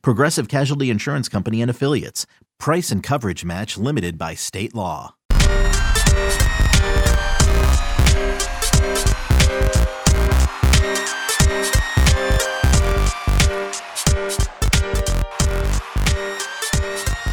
Progressive 0.00 0.48
Casualty 0.48 0.90
Insurance 0.90 1.28
Company 1.28 1.60
and 1.60 1.70
Affiliates. 1.70 2.26
Price 2.58 2.90
and 2.90 3.02
coverage 3.02 3.44
match 3.44 3.76
limited 3.76 4.16
by 4.16 4.34
state 4.34 4.74
law. 4.74 5.14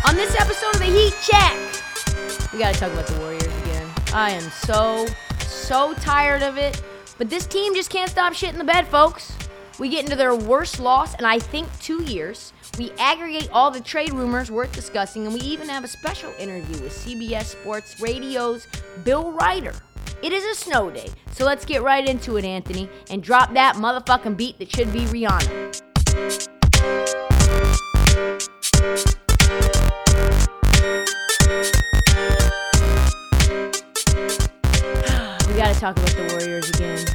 On 0.06 0.16
this 0.16 0.36
episode 0.40 0.74
of 0.74 0.80
the 0.80 0.86
Heat 0.86 1.14
Check, 1.22 2.52
we 2.52 2.60
got 2.60 2.74
to 2.74 2.80
talk 2.80 2.92
about 2.92 3.08
the 3.08 3.20
Warriors 3.20 3.44
again. 3.44 3.88
I 4.14 4.32
am 4.32 4.50
so, 4.50 5.08
so 5.40 5.94
tired 5.96 6.42
of 6.42 6.58
it. 6.58 6.82
But 7.18 7.30
this 7.30 7.46
team 7.46 7.76
just 7.76 7.90
can't 7.90 8.10
stop 8.10 8.34
shit 8.34 8.52
in 8.52 8.58
the 8.58 8.64
bed, 8.64 8.88
folks. 8.88 9.32
We 9.80 9.88
get 9.88 10.04
into 10.04 10.18
their 10.18 10.36
worst 10.36 10.82
loss 10.82 11.16
in 11.16 11.24
I 11.24 11.40
think 11.40 11.70
two 11.80 12.04
years. 12.04 12.52
We 12.78 12.92
aggregate 13.00 13.50
all 13.54 13.72
the 13.72 13.80
trade 13.80 14.12
rumors 14.12 14.52
worth 14.52 14.74
discussing, 14.74 15.26
and 15.26 15.34
we 15.34 15.40
even 15.40 15.70
have 15.70 15.86
a 15.86 15.88
special 15.88 16.34
interview 16.38 16.84
with 16.84 16.92
CBS 16.92 17.46
Sports 17.46 18.02
Radio's 18.02 18.68
Bill 19.06 19.32
Reiter. 19.32 19.74
It 20.22 20.34
is 20.34 20.44
a 20.44 20.54
snow 20.54 20.90
day, 20.90 21.08
so 21.32 21.46
let's 21.46 21.64
get 21.64 21.82
right 21.82 22.06
into 22.06 22.36
it, 22.36 22.44
Anthony, 22.44 22.90
and 23.10 23.24
drop 23.24 23.54
that 23.54 23.76
motherfucking 23.76 24.36
beat 24.36 24.60
that 24.60 24.70
should 24.70 24.92
be 24.92 25.06
Rihanna. 25.06 25.80
we 35.48 35.54
gotta 35.56 35.80
talk 35.80 35.96
about 35.96 36.16
the 36.18 36.28
Warriors 36.34 36.70
again. 36.72 37.06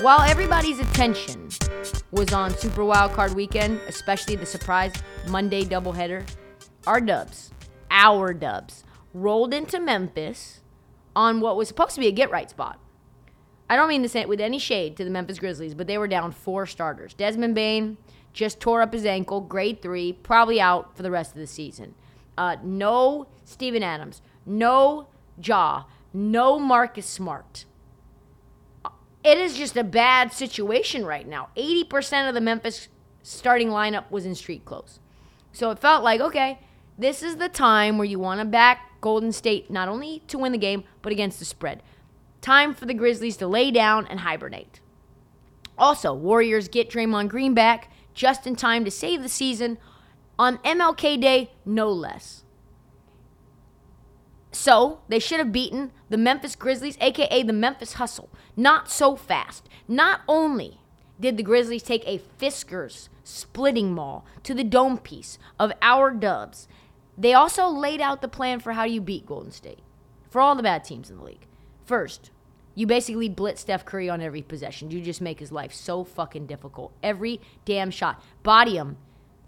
While 0.00 0.22
everybody's 0.22 0.78
attention 0.78 1.50
was 2.10 2.32
on 2.32 2.56
Super 2.56 2.84
Wild 2.84 3.12
Card 3.12 3.34
Weekend, 3.34 3.80
especially 3.86 4.36
the 4.36 4.46
surprise 4.46 4.92
Monday 5.28 5.64
doubleheader, 5.64 6.28
our 6.86 7.00
Dubs, 7.00 7.52
our 7.90 8.34
Dubs, 8.34 8.84
rolled 9.14 9.54
into 9.54 9.78
Memphis 9.78 10.60
on 11.14 11.40
what 11.40 11.56
was 11.56 11.68
supposed 11.68 11.94
to 11.94 12.00
be 12.00 12.08
a 12.08 12.12
get 12.12 12.30
right 12.30 12.50
spot. 12.50 12.78
I 13.68 13.76
don't 13.76 13.88
mean 13.88 14.02
this 14.02 14.14
with 14.26 14.40
any 14.40 14.58
shade 14.58 14.96
to 14.96 15.04
the 15.04 15.10
Memphis 15.10 15.38
Grizzlies, 15.38 15.74
but 15.74 15.86
they 15.86 15.98
were 15.98 16.08
down 16.08 16.32
four 16.32 16.66
starters. 16.66 17.14
Desmond 17.14 17.54
Bane 17.54 17.96
just 18.32 18.58
tore 18.58 18.82
up 18.82 18.92
his 18.92 19.04
ankle, 19.04 19.40
grade 19.40 19.80
three, 19.80 20.12
probably 20.12 20.60
out 20.60 20.96
for 20.96 21.02
the 21.04 21.10
rest 21.10 21.32
of 21.32 21.38
the 21.38 21.46
season. 21.46 21.94
Uh, 22.36 22.56
no 22.64 23.28
Steven 23.44 23.82
Adams, 23.82 24.22
no 24.44 25.06
Ja, 25.40 25.84
no 26.12 26.58
Marcus 26.58 27.06
Smart. 27.06 27.64
It 29.22 29.38
is 29.38 29.56
just 29.56 29.76
a 29.76 29.84
bad 29.84 30.32
situation 30.32 31.04
right 31.04 31.26
now. 31.26 31.48
80% 31.56 32.28
of 32.28 32.34
the 32.34 32.40
Memphis 32.40 32.88
starting 33.22 33.68
lineup 33.68 34.10
was 34.10 34.24
in 34.24 34.34
street 34.34 34.64
clothes. 34.64 34.98
So 35.52 35.70
it 35.70 35.78
felt 35.78 36.02
like, 36.02 36.20
okay, 36.20 36.60
this 36.98 37.22
is 37.22 37.36
the 37.36 37.48
time 37.48 37.98
where 37.98 38.06
you 38.06 38.18
want 38.18 38.40
to 38.40 38.46
back 38.46 39.00
Golden 39.00 39.32
State 39.32 39.70
not 39.70 39.88
only 39.88 40.22
to 40.28 40.38
win 40.38 40.52
the 40.52 40.58
game, 40.58 40.84
but 41.02 41.12
against 41.12 41.38
the 41.38 41.44
spread. 41.44 41.82
Time 42.40 42.74
for 42.74 42.86
the 42.86 42.94
Grizzlies 42.94 43.36
to 43.38 43.46
lay 43.46 43.70
down 43.70 44.06
and 44.06 44.20
hibernate. 44.20 44.80
Also, 45.76 46.12
Warriors 46.14 46.68
get 46.68 46.90
Draymond 46.90 47.28
Green 47.28 47.54
back 47.54 47.90
just 48.14 48.46
in 48.46 48.56
time 48.56 48.84
to 48.84 48.90
save 48.90 49.22
the 49.22 49.28
season 49.28 49.78
on 50.38 50.58
MLK 50.58 51.20
Day, 51.20 51.52
no 51.64 51.90
less. 51.90 52.44
So 54.52 55.00
they 55.08 55.18
should 55.18 55.38
have 55.38 55.52
beaten 55.52 55.92
the 56.08 56.16
Memphis 56.16 56.56
Grizzlies, 56.56 56.98
aka 57.00 57.42
the 57.42 57.52
Memphis 57.52 57.94
Hustle. 57.94 58.30
Not 58.56 58.90
so 58.90 59.16
fast. 59.16 59.68
Not 59.86 60.20
only 60.26 60.80
did 61.20 61.36
the 61.36 61.42
Grizzlies 61.42 61.82
take 61.82 62.06
a 62.06 62.20
Fiskars 62.40 63.08
splitting 63.22 63.92
maul 63.92 64.24
to 64.42 64.54
the 64.54 64.64
dome 64.64 64.98
piece 64.98 65.38
of 65.58 65.72
our 65.82 66.10
dubs, 66.10 66.66
they 67.16 67.34
also 67.34 67.68
laid 67.68 68.00
out 68.00 68.22
the 68.22 68.28
plan 68.28 68.60
for 68.60 68.72
how 68.72 68.84
you 68.84 69.00
beat 69.00 69.26
Golden 69.26 69.52
State 69.52 69.80
for 70.30 70.40
all 70.40 70.54
the 70.54 70.62
bad 70.62 70.84
teams 70.84 71.10
in 71.10 71.18
the 71.18 71.24
league. 71.24 71.46
First, 71.84 72.30
you 72.74 72.86
basically 72.86 73.28
blitz 73.28 73.60
Steph 73.60 73.84
Curry 73.84 74.08
on 74.08 74.22
every 74.22 74.42
possession. 74.42 74.90
You 74.90 75.02
just 75.02 75.20
make 75.20 75.40
his 75.40 75.52
life 75.52 75.72
so 75.72 76.04
fucking 76.04 76.46
difficult. 76.46 76.92
Every 77.02 77.40
damn 77.64 77.90
shot. 77.90 78.22
Body 78.42 78.76
him 78.76 78.96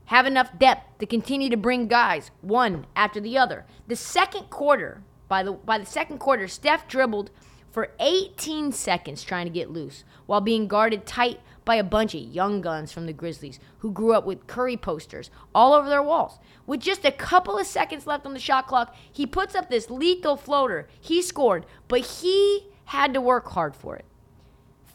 have 0.07 0.27
enough 0.27 0.59
depth 0.59 0.99
to 0.99 1.07
continue 1.07 1.51
to 1.51 1.57
bring 1.57 1.89
guys 1.89 2.31
one 2.41 2.87
after 2.95 3.21
the 3.21 3.39
other. 3.39 3.67
The 3.89 3.97
second 3.97 4.51
quarter, 4.51 5.03
by 5.29 5.43
the 5.43 5.53
by 5.53 5.79
the 5.79 5.87
second 5.87 6.19
quarter, 6.19 6.49
Steph 6.49 6.89
dribbled 6.89 7.31
for 7.71 7.93
18 8.01 8.71
seconds 8.73 9.23
trying 9.23 9.47
to 9.47 9.53
get 9.53 9.71
loose 9.71 10.05
while 10.27 10.43
being 10.43 10.69
guarded 10.69 11.07
tight 11.07 11.41
by 11.65 11.77
a 11.77 11.85
bunch 11.85 12.15
of 12.15 12.21
young 12.21 12.61
guns 12.61 12.93
from 12.93 13.07
the 13.07 13.13
Grizzlies 13.13 13.59
who 13.79 13.91
grew 13.91 14.13
up 14.13 14.27
with 14.27 14.47
Curry 14.47 14.77
posters 14.77 15.31
all 15.55 15.73
over 15.73 15.89
their 15.89 16.03
walls. 16.03 16.39
With 16.67 16.81
just 16.81 17.05
a 17.05 17.13
couple 17.13 17.59
of 17.59 17.67
seconds 17.67 18.07
left 18.07 18.27
on 18.27 18.35
the 18.35 18.41
shot 18.41 18.67
clock, 18.67 18.95
he 19.11 19.27
puts 19.27 19.55
up 19.55 19.71
this 19.71 19.89
lethal 19.89 20.37
floater. 20.37 20.89
He 21.01 21.23
scored, 21.23 21.65
but 21.89 22.01
he 22.01 22.69
had 22.87 23.15
to 23.15 23.21
work 23.21 23.49
hard 23.49 23.75
for 23.75 23.97
it. 23.97 24.05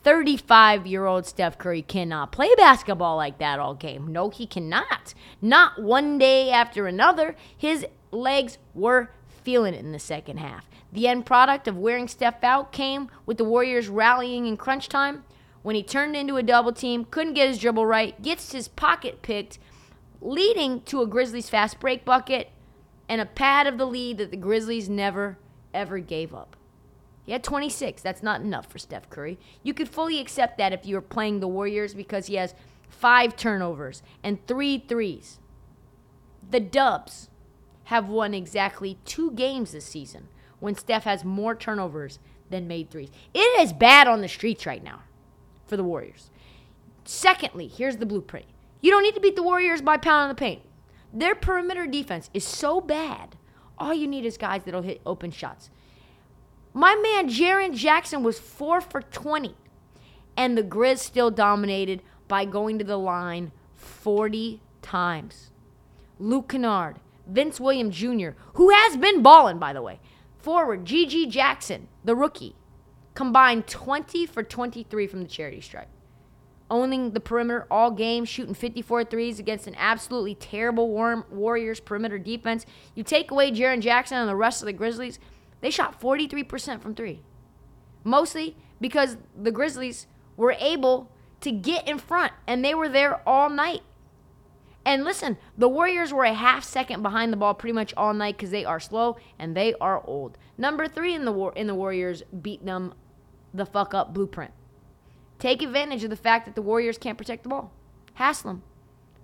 35 0.07 0.87
year 0.87 1.05
old 1.05 1.25
Steph 1.25 1.57
Curry 1.57 1.81
cannot 1.81 2.31
play 2.31 2.47
basketball 2.55 3.17
like 3.17 3.39
that 3.39 3.59
all 3.59 3.73
game. 3.73 4.07
No, 4.07 4.29
he 4.29 4.47
cannot. 4.47 5.13
Not 5.41 5.81
one 5.81 6.17
day 6.17 6.49
after 6.49 6.87
another. 6.87 7.35
His 7.57 7.85
legs 8.09 8.57
were 8.73 9.09
feeling 9.43 9.73
it 9.73 9.83
in 9.83 9.91
the 9.91 9.99
second 9.99 10.37
half. 10.37 10.65
The 10.93 11.09
end 11.09 11.25
product 11.25 11.67
of 11.67 11.75
wearing 11.75 12.07
Steph 12.07 12.41
out 12.41 12.71
came 12.71 13.11
with 13.25 13.37
the 13.37 13.43
Warriors 13.43 13.89
rallying 13.89 14.45
in 14.45 14.55
crunch 14.55 14.87
time 14.87 15.25
when 15.61 15.75
he 15.75 15.83
turned 15.83 16.15
into 16.15 16.37
a 16.37 16.41
double 16.43 16.71
team, 16.71 17.03
couldn't 17.03 17.33
get 17.33 17.49
his 17.49 17.59
dribble 17.59 17.85
right, 17.85 18.21
gets 18.21 18.53
his 18.53 18.69
pocket 18.69 19.21
picked, 19.21 19.59
leading 20.21 20.83
to 20.83 21.01
a 21.01 21.05
Grizzlies 21.05 21.49
fast 21.49 21.81
break 21.81 22.05
bucket 22.05 22.51
and 23.09 23.19
a 23.19 23.25
pad 23.25 23.67
of 23.67 23.77
the 23.77 23.85
lead 23.85 24.19
that 24.19 24.31
the 24.31 24.37
Grizzlies 24.37 24.87
never, 24.87 25.37
ever 25.73 25.99
gave 25.99 26.33
up. 26.33 26.55
He 27.27 27.33
had 27.33 27.43
26. 27.43 28.01
That's 28.01 28.23
not 28.23 28.39
enough 28.39 28.71
for 28.71 28.79
Steph 28.79 29.09
Curry. 29.09 29.37
You 29.61 29.73
could 29.73 29.89
fully 29.89 30.21
accept 30.21 30.57
that 30.57 30.71
if 30.71 30.85
you 30.85 30.95
were 30.95 31.01
playing 31.01 31.41
the 31.41 31.47
Warriors 31.47 31.93
because 31.93 32.27
he 32.27 32.35
has 32.35 32.55
five 32.87 33.35
turnovers 33.35 34.01
and 34.23 34.45
three 34.47 34.79
threes. 34.79 35.39
The 36.49 36.61
Dubs 36.61 37.29
have 37.85 38.07
won 38.07 38.33
exactly 38.33 38.97
two 39.03 39.31
games 39.31 39.73
this 39.73 39.83
season 39.83 40.29
when 40.61 40.73
Steph 40.75 41.03
has 41.03 41.25
more 41.25 41.53
turnovers 41.53 42.19
than 42.49 42.65
made 42.65 42.89
threes. 42.89 43.09
It 43.33 43.59
is 43.59 43.73
bad 43.73 44.07
on 44.07 44.21
the 44.21 44.29
streets 44.29 44.65
right 44.65 44.81
now 44.81 45.01
for 45.65 45.75
the 45.75 45.83
Warriors. 45.83 46.29
Secondly, 47.03 47.67
here's 47.67 47.97
the 47.97 48.05
blueprint. 48.05 48.45
You 48.79 48.89
don't 48.89 49.03
need 49.03 49.15
to 49.15 49.21
beat 49.21 49.35
the 49.35 49.43
Warriors 49.43 49.81
by 49.81 49.97
pounding 49.97 50.29
the 50.29 50.39
paint. 50.39 50.61
Their 51.13 51.35
perimeter 51.35 51.87
defense 51.87 52.29
is 52.33 52.45
so 52.45 52.79
bad. 52.79 53.35
All 53.77 53.93
you 53.93 54.07
need 54.07 54.25
is 54.25 54.37
guys 54.37 54.63
that'll 54.63 54.81
hit 54.81 55.01
open 55.05 55.31
shots. 55.31 55.69
My 56.77 56.93
man 56.93 57.27
Jaren 57.27 57.73
Jackson 57.73 58.21
was 58.21 58.37
4 58.37 58.81
for 58.81 59.01
20, 59.01 59.55
and 60.37 60.55
the 60.55 60.61
Grizz 60.61 60.99
still 60.99 61.31
dominated 61.31 62.03
by 62.27 62.45
going 62.45 62.77
to 62.77 62.83
the 62.83 62.97
line 62.97 63.51
40 63.73 64.61
times. 64.83 65.49
Luke 66.19 66.49
Kennard, 66.49 66.97
Vince 67.25 67.59
Williams 67.59 67.95
Jr., 67.95 68.29
who 68.53 68.69
has 68.69 68.95
been 68.95 69.23
balling, 69.23 69.57
by 69.57 69.73
the 69.73 69.81
way, 69.81 69.99
forward 70.37 70.85
GG 70.85 71.31
Jackson, 71.31 71.87
the 72.03 72.15
rookie, 72.15 72.55
combined 73.15 73.65
20 73.65 74.27
for 74.27 74.43
23 74.43 75.07
from 75.07 75.23
the 75.23 75.27
charity 75.27 75.61
stripe. 75.61 75.89
Owning 76.69 77.09
the 77.09 77.19
perimeter 77.19 77.65
all 77.71 77.89
game, 77.89 78.23
shooting 78.23 78.53
54 78.53 79.05
threes 79.05 79.39
against 79.39 79.65
an 79.65 79.73
absolutely 79.79 80.35
terrible 80.35 80.91
Warriors 81.31 81.79
perimeter 81.79 82.19
defense. 82.19 82.67
You 82.93 83.01
take 83.01 83.31
away 83.31 83.51
Jaren 83.51 83.81
Jackson 83.81 84.19
and 84.19 84.29
the 84.29 84.35
rest 84.35 84.61
of 84.61 84.67
the 84.67 84.73
Grizzlies, 84.73 85.17
they 85.61 85.69
shot 85.69 85.99
43% 85.99 86.81
from 86.81 86.95
three. 86.95 87.21
Mostly 88.03 88.55
because 88.79 89.17
the 89.35 89.51
Grizzlies 89.51 90.07
were 90.35 90.55
able 90.59 91.11
to 91.41 91.51
get 91.51 91.87
in 91.87 91.97
front 91.97 92.33
and 92.45 92.63
they 92.63 92.73
were 92.73 92.89
there 92.89 93.21
all 93.27 93.49
night. 93.49 93.81
And 94.85 95.03
listen, 95.03 95.37
the 95.57 95.67
Warriors 95.67 96.13
were 96.13 96.23
a 96.23 96.33
half 96.33 96.63
second 96.63 97.01
behind 97.01 97.33
the 97.33 97.37
ball 97.37 97.53
pretty 97.53 97.73
much 97.73 97.93
all 97.97 98.13
night 98.13 98.37
because 98.37 98.51
they 98.51 98.63
are 98.63 98.79
slow 98.79 99.17
and 99.37 99.55
they 99.55 99.73
are 99.81 100.01
old. 100.05 100.37
Number 100.57 100.87
three 100.87 101.13
in 101.13 101.25
the 101.25 101.31
war 101.31 101.51
in 101.55 101.67
the 101.67 101.75
Warriors 101.75 102.23
beat 102.41 102.65
them 102.65 102.93
the 103.53 103.65
fuck 103.65 103.93
up 103.93 104.13
blueprint. 104.13 104.51
Take 105.39 105.61
advantage 105.61 106.03
of 106.03 106.09
the 106.09 106.15
fact 106.15 106.45
that 106.45 106.55
the 106.55 106.61
Warriors 106.61 106.97
can't 106.97 107.17
protect 107.17 107.43
the 107.43 107.49
ball. 107.49 107.71
Hassle 108.13 108.51
them. 108.51 108.63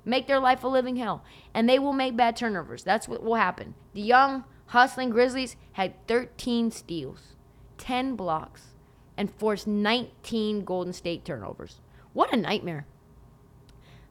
Make 0.06 0.28
their 0.28 0.40
life 0.40 0.64
a 0.64 0.68
living 0.68 0.98
hell. 0.98 1.24
And 1.54 1.68
they 1.68 1.80
will 1.80 1.94
make 1.94 2.18
bad 2.18 2.36
turnovers. 2.36 2.84
That's 2.84 3.08
what 3.08 3.24
will 3.24 3.36
happen. 3.36 3.74
The 3.94 4.02
young, 4.02 4.44
hustling 4.74 5.12
Grizzlies 5.12 5.56
had 5.74 5.94
13 6.08 6.72
steals, 6.72 7.36
10 7.78 8.16
blocks, 8.16 8.74
and 9.16 9.32
forced 9.32 9.68
19 9.68 10.66
Golden 10.66 10.94
State 10.94 11.24
turnovers. 11.24 11.80
What 12.14 12.34
a 12.34 12.38
nightmare. 12.38 12.88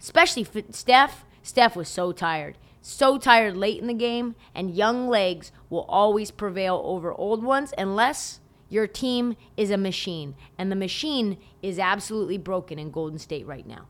Especially 0.00 0.44
for 0.44 0.62
Steph. 0.70 1.24
Steph 1.42 1.74
was 1.74 1.88
so 1.88 2.12
tired. 2.12 2.58
So 2.80 3.18
tired 3.18 3.56
late 3.56 3.80
in 3.80 3.88
the 3.88 3.94
game, 3.94 4.36
and 4.54 4.74
young 4.74 5.08
legs 5.08 5.50
will 5.68 5.84
always 5.88 6.30
prevail 6.30 6.80
over 6.84 7.12
old 7.12 7.42
ones 7.42 7.74
unless 7.76 8.40
your 8.68 8.86
team 8.86 9.36
is 9.56 9.72
a 9.72 9.76
machine. 9.76 10.36
And 10.56 10.70
the 10.70 10.76
machine 10.76 11.38
is 11.60 11.80
absolutely 11.80 12.38
broken 12.38 12.78
in 12.78 12.92
Golden 12.92 13.18
State 13.18 13.46
right 13.48 13.66
now. 13.66 13.88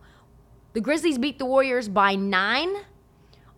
The 0.73 0.81
Grizzlies 0.81 1.19
beat 1.19 1.39
the 1.39 1.45
Warriors 1.45 1.91
by 1.91 2.15
nine 2.15 2.75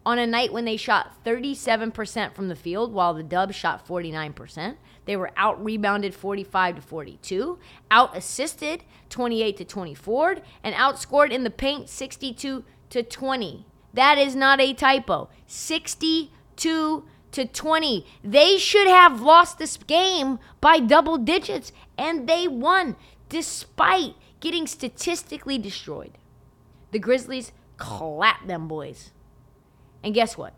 on 0.06 0.18
a 0.18 0.26
night 0.26 0.52
when 0.52 0.64
they 0.64 0.76
shot 0.76 1.24
37% 1.24 2.34
from 2.34 2.48
the 2.48 2.56
field 2.56 2.92
while 2.92 3.14
the 3.14 3.22
Dubs 3.22 3.56
shot 3.56 3.86
49%. 3.86 4.76
They 5.06 5.16
were 5.16 5.32
out 5.36 5.62
rebounded 5.62 6.14
45 6.14 6.76
to 6.76 6.82
42, 6.82 7.58
out 7.90 8.16
assisted 8.16 8.84
28 9.10 9.56
to 9.58 9.64
24, 9.64 10.36
and 10.62 10.74
outscored 10.74 11.30
in 11.30 11.44
the 11.44 11.50
paint 11.50 11.88
62 11.88 12.64
to 12.90 13.02
20. 13.02 13.66
That 13.92 14.18
is 14.18 14.34
not 14.34 14.60
a 14.60 14.74
typo. 14.74 15.28
62 15.46 17.04
to 17.32 17.44
20. 17.44 18.06
They 18.22 18.58
should 18.58 18.88
have 18.88 19.20
lost 19.20 19.58
this 19.58 19.76
game 19.76 20.38
by 20.60 20.80
double 20.80 21.18
digits, 21.18 21.72
and 21.96 22.28
they 22.28 22.48
won 22.48 22.96
despite 23.28 24.14
getting 24.40 24.66
statistically 24.66 25.58
destroyed. 25.58 26.18
The 26.92 26.98
Grizzlies 26.98 27.52
clapped 27.76 28.46
them 28.46 28.68
boys. 28.68 29.10
And 30.04 30.14
guess 30.14 30.36
what? 30.36 30.52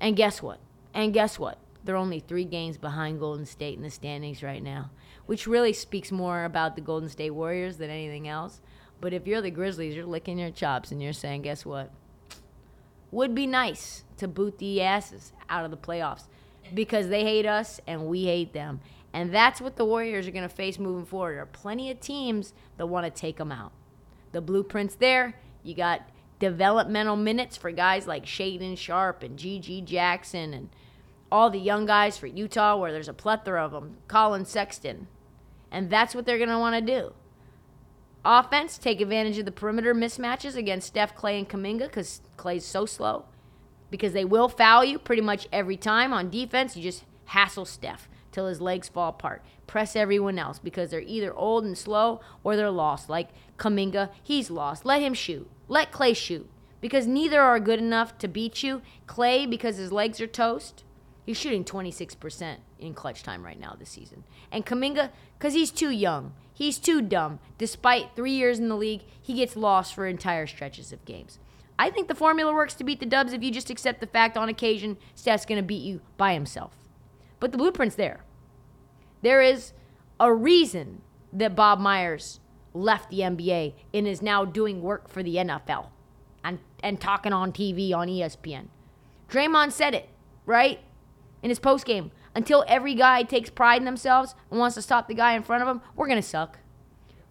And 0.00 0.16
guess 0.16 0.40
what? 0.40 0.60
And 0.94 1.12
guess 1.12 1.38
what? 1.38 1.58
They're 1.84 1.96
only 1.96 2.20
three 2.20 2.44
games 2.44 2.78
behind 2.78 3.18
Golden 3.18 3.44
State 3.44 3.76
in 3.76 3.82
the 3.82 3.90
standings 3.90 4.44
right 4.44 4.62
now, 4.62 4.90
which 5.26 5.48
really 5.48 5.72
speaks 5.72 6.12
more 6.12 6.44
about 6.44 6.76
the 6.76 6.82
Golden 6.82 7.08
State 7.08 7.30
Warriors 7.30 7.78
than 7.78 7.90
anything 7.90 8.28
else. 8.28 8.60
But 9.00 9.12
if 9.12 9.26
you're 9.26 9.42
the 9.42 9.50
Grizzlies, 9.50 9.96
you're 9.96 10.06
licking 10.06 10.38
your 10.38 10.52
chops 10.52 10.92
and 10.92 11.02
you're 11.02 11.12
saying, 11.12 11.42
guess 11.42 11.66
what? 11.66 11.90
Would 13.10 13.34
be 13.34 13.48
nice 13.48 14.04
to 14.18 14.28
boot 14.28 14.58
the 14.58 14.80
asses 14.80 15.32
out 15.50 15.64
of 15.64 15.72
the 15.72 15.76
playoffs 15.76 16.28
because 16.72 17.08
they 17.08 17.24
hate 17.24 17.44
us 17.44 17.80
and 17.88 18.06
we 18.06 18.26
hate 18.26 18.52
them. 18.52 18.80
And 19.12 19.34
that's 19.34 19.60
what 19.60 19.74
the 19.74 19.84
Warriors 19.84 20.28
are 20.28 20.30
going 20.30 20.48
to 20.48 20.54
face 20.54 20.78
moving 20.78 21.04
forward. 21.04 21.34
There 21.34 21.42
are 21.42 21.46
plenty 21.46 21.90
of 21.90 21.98
teams 21.98 22.54
that 22.76 22.86
want 22.86 23.04
to 23.04 23.20
take 23.20 23.38
them 23.38 23.50
out. 23.50 23.72
The 24.30 24.40
blueprint's 24.40 24.94
there. 24.94 25.34
You 25.64 25.74
got 25.74 26.08
developmental 26.42 27.14
minutes 27.14 27.56
for 27.56 27.70
guys 27.70 28.08
like 28.08 28.26
Shaedon 28.26 28.76
Sharpe 28.76 29.22
and 29.22 29.38
GG 29.38 29.84
Jackson 29.84 30.52
and 30.52 30.70
all 31.30 31.50
the 31.50 31.60
young 31.60 31.86
guys 31.86 32.18
for 32.18 32.26
Utah, 32.26 32.76
where 32.76 32.90
there's 32.90 33.06
a 33.06 33.14
plethora 33.14 33.64
of 33.64 33.70
them, 33.70 33.98
Collin 34.08 34.44
Sexton. 34.44 35.06
And 35.70 35.88
that's 35.88 36.16
what 36.16 36.26
they're 36.26 36.38
going 36.38 36.48
to 36.48 36.58
want 36.58 36.74
to 36.74 36.80
do. 36.80 37.12
Offense, 38.24 38.76
take 38.76 39.00
advantage 39.00 39.38
of 39.38 39.44
the 39.44 39.52
perimeter 39.52 39.94
mismatches 39.94 40.56
against 40.56 40.88
Steph, 40.88 41.16
Klay, 41.16 41.38
and 41.38 41.48
Kuminga 41.48 41.86
because 41.86 42.22
Klay's 42.36 42.64
so 42.64 42.86
slow. 42.86 43.26
Because 43.88 44.12
they 44.12 44.24
will 44.24 44.48
foul 44.48 44.84
you 44.84 44.98
pretty 44.98 45.22
much 45.22 45.46
every 45.52 45.76
time. 45.76 46.12
On 46.12 46.28
defense, 46.28 46.76
you 46.76 46.82
just 46.82 47.04
hassle 47.26 47.66
Steph 47.66 48.08
till 48.32 48.48
his 48.48 48.60
legs 48.60 48.88
fall 48.88 49.10
apart. 49.10 49.44
Press 49.68 49.94
everyone 49.94 50.40
else 50.40 50.58
because 50.58 50.90
they're 50.90 51.00
either 51.02 51.32
old 51.32 51.64
and 51.64 51.78
slow 51.78 52.20
or 52.42 52.56
they're 52.56 52.68
lost. 52.68 53.08
Like 53.08 53.28
Kuminga, 53.58 54.10
he's 54.20 54.50
lost. 54.50 54.84
Let 54.84 55.02
him 55.02 55.14
shoot. 55.14 55.48
Let 55.72 55.90
Klay 55.90 56.14
shoot 56.14 56.50
because 56.82 57.06
neither 57.06 57.40
are 57.40 57.58
good 57.58 57.78
enough 57.78 58.18
to 58.18 58.28
beat 58.28 58.62
you. 58.62 58.82
Klay, 59.06 59.48
because 59.48 59.78
his 59.78 59.90
legs 59.90 60.20
are 60.20 60.26
toast, 60.26 60.84
he's 61.24 61.38
shooting 61.38 61.64
26% 61.64 62.56
in 62.78 62.92
clutch 62.92 63.22
time 63.22 63.42
right 63.42 63.58
now 63.58 63.74
this 63.78 63.88
season. 63.88 64.24
And 64.50 64.66
Kuminga, 64.66 65.08
because 65.38 65.54
he's 65.54 65.70
too 65.70 65.88
young. 65.88 66.34
He's 66.52 66.76
too 66.78 67.00
dumb. 67.00 67.38
Despite 67.56 68.14
three 68.14 68.32
years 68.32 68.58
in 68.58 68.68
the 68.68 68.76
league, 68.76 69.04
he 69.18 69.32
gets 69.32 69.56
lost 69.56 69.94
for 69.94 70.06
entire 70.06 70.46
stretches 70.46 70.92
of 70.92 71.06
games. 71.06 71.38
I 71.78 71.88
think 71.88 72.08
the 72.08 72.14
formula 72.14 72.52
works 72.52 72.74
to 72.74 72.84
beat 72.84 73.00
the 73.00 73.06
Dubs 73.06 73.32
if 73.32 73.42
you 73.42 73.50
just 73.50 73.70
accept 73.70 74.00
the 74.00 74.06
fact 74.06 74.36
on 74.36 74.50
occasion 74.50 74.98
Steph's 75.14 75.46
going 75.46 75.56
to 75.56 75.66
beat 75.66 75.82
you 75.82 76.02
by 76.18 76.34
himself. 76.34 76.76
But 77.40 77.50
the 77.50 77.56
blueprint's 77.56 77.96
there. 77.96 78.24
There 79.22 79.40
is 79.40 79.72
a 80.20 80.34
reason 80.34 81.00
that 81.32 81.56
Bob 81.56 81.80
Myers 81.80 82.40
left 82.74 83.10
the 83.10 83.20
NBA 83.20 83.74
and 83.92 84.06
is 84.06 84.22
now 84.22 84.44
doing 84.44 84.82
work 84.82 85.08
for 85.08 85.22
the 85.22 85.36
NFL 85.36 85.88
and, 86.44 86.58
and 86.82 87.00
talking 87.00 87.32
on 87.32 87.52
TV 87.52 87.94
on 87.94 88.08
ESPN. 88.08 88.66
Draymond 89.28 89.72
said 89.72 89.94
it, 89.94 90.08
right? 90.46 90.80
In 91.42 91.48
his 91.48 91.58
post 91.58 91.84
game. 91.84 92.10
Until 92.34 92.64
every 92.66 92.94
guy 92.94 93.24
takes 93.24 93.50
pride 93.50 93.78
in 93.78 93.84
themselves 93.84 94.34
and 94.50 94.58
wants 94.58 94.74
to 94.76 94.82
stop 94.82 95.06
the 95.06 95.14
guy 95.14 95.34
in 95.34 95.42
front 95.42 95.62
of 95.62 95.68
them, 95.68 95.82
we're 95.94 96.06
going 96.06 96.20
to 96.20 96.26
suck. 96.26 96.58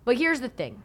But 0.05 0.17
here's 0.17 0.41
the 0.41 0.49
thing 0.49 0.83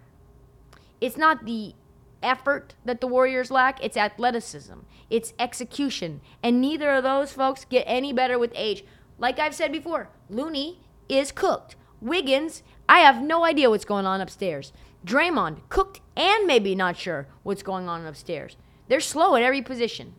it's 1.01 1.17
not 1.17 1.45
the 1.45 1.75
effort 2.23 2.75
that 2.85 3.01
the 3.01 3.07
Warriors 3.07 3.51
lack, 3.51 3.83
it's 3.85 3.97
athleticism, 3.97 4.79
it's 5.11 5.35
execution. 5.39 6.21
And 6.43 6.61
neither 6.61 6.91
of 6.91 7.05
those 7.05 7.33
folks 7.33 7.65
get 7.65 7.85
any 7.87 8.13
better 8.13 8.39
with 8.39 8.53
age. 8.55 8.85
Like 9.19 9.39
I've 9.39 9.55
said 9.55 9.73
before, 9.73 10.09
Looney 10.29 10.81
is 11.09 11.33
cooked. 11.33 11.77
Wiggins 12.01 12.63
I 12.88 13.00
have 13.00 13.23
no 13.23 13.45
idea 13.45 13.71
what's 13.71 13.85
going 13.85 14.07
on 14.07 14.21
upstairs. 14.21 14.73
Draymond, 15.05 15.61
cooked 15.69 16.00
and 16.16 16.47
maybe 16.47 16.75
not 16.75 16.97
sure 16.97 17.26
what's 17.43 17.62
going 17.62 17.88
on 17.88 18.07
upstairs. 18.07 18.57
They're 18.88 19.00
slow 19.00 19.37
at 19.37 19.43
every 19.43 19.62
position. 19.62 20.14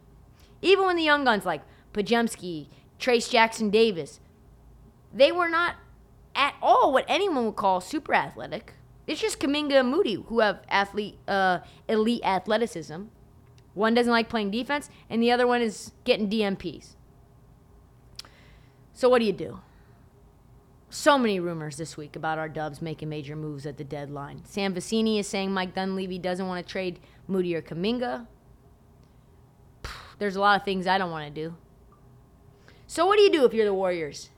Even 0.61 0.85
when 0.85 0.95
the 0.95 1.03
young 1.03 1.23
guns 1.23 1.45
like 1.45 1.61
Podziemski, 1.93 2.67
Trayce 2.99 3.29
Jackson 3.29 3.69
Davis, 3.69 4.19
they 5.13 5.31
were 5.31 5.49
not 5.49 5.75
at 6.35 6.55
all 6.61 6.91
what 6.91 7.05
anyone 7.07 7.45
would 7.45 7.55
call 7.55 7.81
super 7.81 8.13
athletic. 8.13 8.73
It's 9.07 9.21
just 9.21 9.39
Kuminga 9.39 9.79
and 9.79 9.89
Moody 9.89 10.15
who 10.15 10.39
have 10.39 10.59
athlete, 10.69 11.17
uh, 11.27 11.59
elite 11.87 12.23
athleticism. 12.23 13.03
One 13.73 13.93
doesn't 13.93 14.11
like 14.11 14.27
playing 14.27 14.51
defense, 14.51 14.89
and 15.09 15.21
the 15.21 15.31
other 15.31 15.47
one 15.47 15.61
is 15.61 15.91
getting 16.03 16.29
DNPs. 16.29 16.95
So 18.93 19.07
what 19.07 19.19
do 19.19 19.25
you 19.25 19.33
do? 19.33 19.59
So 20.89 21.17
many 21.17 21.39
rumors 21.39 21.77
this 21.77 21.97
week 21.97 22.15
about 22.15 22.37
our 22.37 22.47
Dubs 22.47 22.81
making 22.81 23.09
major 23.09 23.35
moves 23.35 23.65
at 23.65 23.77
the 23.77 23.83
deadline. 23.83 24.43
Sam 24.45 24.73
Vecenie 24.73 25.19
is 25.19 25.27
saying 25.27 25.51
Mike 25.51 25.75
Dunleavy 25.75 26.17
doesn't 26.17 26.47
want 26.47 26.65
to 26.65 26.71
trade 26.71 26.99
Moody 27.27 27.55
or 27.55 27.61
Kuminga. 27.61 28.27
There's 30.19 30.35
a 30.35 30.39
lot 30.39 30.59
of 30.59 30.65
things 30.65 30.87
I 30.87 30.97
don't 30.97 31.11
want 31.11 31.27
to 31.27 31.41
do. 31.41 31.55
So 32.87 33.05
what 33.05 33.17
do 33.17 33.23
you 33.23 33.31
do 33.31 33.45
if 33.45 33.53
you're 33.53 33.65
the 33.65 33.73
Warriors? 33.73 34.29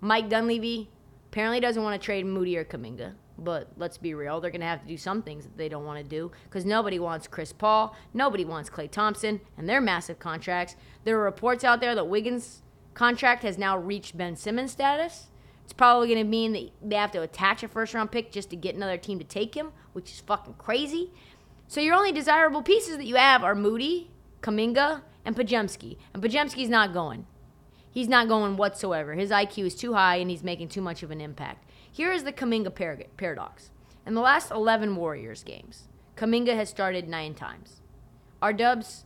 Mike 0.00 0.28
Dunleavy 0.28 0.90
Apparently 1.36 1.60
doesn't 1.60 1.82
want 1.82 2.00
to 2.00 2.02
trade 2.02 2.24
Moody 2.24 2.56
or 2.56 2.64
Kuminga. 2.64 3.12
But 3.36 3.68
let's 3.76 3.98
be 3.98 4.14
real, 4.14 4.40
they're 4.40 4.50
going 4.50 4.62
to 4.62 4.66
have 4.66 4.80
to 4.80 4.88
do 4.88 4.96
some 4.96 5.20
things 5.20 5.44
that 5.44 5.58
they 5.58 5.68
don't 5.68 5.84
want 5.84 6.02
to 6.02 6.08
do 6.08 6.32
because 6.44 6.64
nobody 6.64 6.98
wants 6.98 7.28
Chris 7.28 7.52
Paul, 7.52 7.94
nobody 8.14 8.46
wants 8.46 8.70
Klay 8.70 8.90
Thompson, 8.90 9.42
and 9.58 9.68
their 9.68 9.82
massive 9.82 10.18
contracts. 10.18 10.76
There 11.04 11.20
are 11.20 11.24
reports 11.24 11.62
out 11.62 11.82
there 11.82 11.94
that 11.94 12.08
Wiggins' 12.08 12.62
contract 12.96 13.42
has 13.42 13.58
now 13.58 13.76
reached 13.78 14.16
Ben 14.16 14.34
Simmons 14.34 14.72
status. 14.72 15.28
It's 15.64 15.72
probably 15.74 16.08
going 16.08 16.24
to 16.24 16.24
mean 16.24 16.52
that 16.54 16.70
they 16.82 16.96
have 16.96 17.12
to 17.12 17.20
attach 17.20 17.62
a 17.62 17.68
first 17.68 17.92
round 17.92 18.10
pick 18.10 18.32
just 18.32 18.50
to 18.50 18.56
get 18.56 18.74
another 18.74 18.96
team 18.96 19.18
to 19.18 19.24
take 19.24 19.54
him, 19.54 19.72
which 19.92 20.10
is 20.10 20.20
fucking 20.20 20.54
crazy. 20.54 21.12
So 21.68 21.80
your 21.80 21.94
only 21.94 22.10
desirable 22.10 22.62
pieces 22.62 22.96
that 22.96 23.04
you 23.04 23.16
have 23.16 23.44
are 23.44 23.54
Moody, 23.54 24.10
Kuminga, 24.40 25.02
and 25.26 25.36
Podziemski. 25.36 25.98
And 26.14 26.22
Podziemski's 26.22 26.70
not 26.70 26.94
going. 26.94 27.26
He's 27.90 28.08
not 28.08 28.28
going 28.28 28.56
whatsoever. 28.56 29.12
His 29.14 29.30
IQ 29.30 29.66
is 29.66 29.74
too 29.74 29.92
high 29.92 30.16
and 30.16 30.30
he's 30.30 30.42
making 30.42 30.68
too 30.68 30.82
much 30.82 31.02
of 31.02 31.10
an 31.10 31.20
impact. 31.20 31.68
Here 31.90 32.12
is 32.12 32.24
the 32.24 32.32
Kuminga 32.32 32.74
par- 32.74 33.02
paradox. 33.18 33.70
In 34.06 34.14
the 34.14 34.20
last 34.22 34.50
11 34.50 34.96
Warriors 34.96 35.42
games, 35.42 35.88
Kuminga 36.16 36.54
has 36.54 36.70
started 36.70 37.08
nine 37.08 37.34
times. 37.34 37.82
Our 38.40 38.54
Dubs 38.54 39.04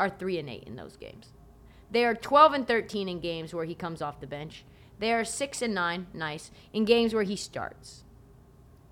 are 0.00 0.08
3 0.08 0.38
and 0.38 0.50
8 0.50 0.64
in 0.64 0.74
those 0.74 0.96
games. 0.96 1.32
They 1.90 2.04
are 2.04 2.14
12 2.14 2.52
and 2.52 2.68
13 2.68 3.08
in 3.08 3.20
games 3.20 3.54
where 3.54 3.64
he 3.64 3.74
comes 3.74 4.02
off 4.02 4.20
the 4.20 4.26
bench. 4.26 4.64
They 4.98 5.12
are 5.12 5.24
6 5.24 5.62
and 5.62 5.74
9, 5.74 6.08
nice, 6.12 6.50
in 6.72 6.84
games 6.84 7.14
where 7.14 7.22
he 7.22 7.36
starts. 7.36 8.04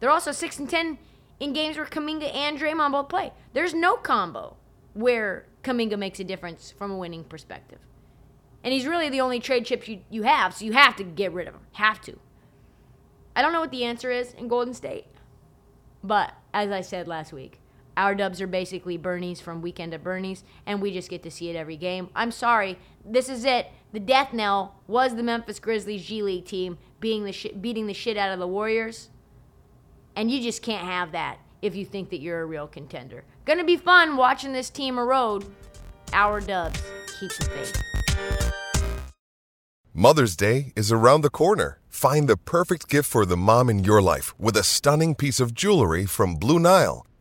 They're 0.01 0.11
also 0.11 0.33
6 0.33 0.59
and 0.59 0.71
10 0.71 0.99
in 1.41 1.53
games 1.53 1.77
where 1.77 1.87
Kuminga 1.87 2.35
and 2.35 2.59
Draymond 2.59 2.93
both 2.93 3.09
play. 3.09 3.33
There's 3.53 3.75
no 3.75 3.97
combo 3.97 4.57
where 4.95 5.47
Kuminga 5.63 5.99
makes 5.99 6.21
a 6.21 6.25
difference 6.25 6.71
from 6.71 6.91
a 6.91 6.97
winning 6.97 7.25
perspective. 7.25 7.81
And 8.63 8.73
he's 8.73 8.87
really 8.87 9.09
the 9.09 9.21
only 9.21 9.41
trade 9.41 9.67
chip 9.67 9.87
you, 9.89 10.01
you 10.11 10.23
have, 10.23 10.55
so 10.55 10.65
you 10.65 10.73
have 10.73 10.97
to 10.97 11.05
get 11.05 11.33
rid 11.33 11.49
of 11.49 11.55
him. 11.55 11.63
Have 11.73 12.01
to. 12.03 12.19
I 13.35 13.43
don't 13.43 13.53
know 13.53 13.61
what 13.61 13.71
the 13.71 13.85
answer 13.85 14.11
is 14.11 14.33
in 14.33 14.49
Golden 14.49 14.75
State. 14.75 15.07
But 16.03 16.35
as 16.55 16.71
I 16.71 16.81
said 16.81 17.07
last 17.07 17.33
week, 17.33 17.61
our 17.97 18.15
dubs 18.15 18.41
are 18.43 18.47
basically 18.47 18.97
Bernie's 18.97 19.41
from 19.41 19.63
Weekend 19.63 19.95
at 19.95 20.05
Bernie's, 20.05 20.45
and 20.67 20.83
we 20.83 20.93
just 20.93 21.09
get 21.09 21.23
to 21.23 21.31
see 21.31 21.49
it 21.49 21.57
every 21.57 21.77
game. 21.77 22.11
I'm 22.15 22.31
sorry. 22.31 22.79
This 23.05 23.29
is 23.29 23.45
it. 23.45 23.69
The 23.93 24.01
death 24.01 24.33
knell 24.33 24.75
was 24.87 25.17
the 25.17 25.23
Memphis 25.23 25.59
Grizzlies 25.59 26.05
G 26.05 26.23
League 26.23 26.45
team 26.45 26.77
being 27.01 27.25
the 27.25 27.33
sh- 27.33 27.47
beating 27.59 27.87
the 27.87 27.95
shit 27.95 28.17
out 28.17 28.33
of 28.33 28.39
the 28.39 28.47
Warriors. 28.47 29.09
And 30.15 30.31
you 30.31 30.43
just 30.43 30.63
can't 30.63 30.85
have 30.85 31.13
that 31.13 31.39
if 31.63 31.75
you 31.75 31.85
think 31.85 32.11
that 32.11 32.21
you're 32.21 32.43
a 32.43 32.47
real 32.47 32.67
contender. 32.67 33.25
Gonna 33.45 33.65
be 33.65 33.77
fun 33.77 34.17
watching 34.17 34.53
this 34.53 34.71
team 34.71 34.99
erode. 34.99 35.47
Our 36.13 36.41
dubs. 36.41 36.83
Keep 37.19 37.33
the 37.33 37.45
faith. 37.45 37.83
Mother's 39.95 40.37
Day 40.37 40.75
is 40.77 40.93
around 40.93 41.23
the 41.23 41.31
corner. 41.31 41.81
Find 41.89 42.29
the 42.29 42.37
perfect 42.37 42.91
gift 42.91 43.09
for 43.09 43.25
the 43.25 43.39
mom 43.39 43.71
in 43.71 43.83
your 43.83 44.03
life 44.03 44.39
with 44.39 44.55
a 44.59 44.63
stunning 44.63 45.15
piece 45.15 45.41
of 45.41 45.55
jewelry 45.55 46.05
from 46.05 46.37
Blue 46.37 46.59
Nile. 46.59 47.07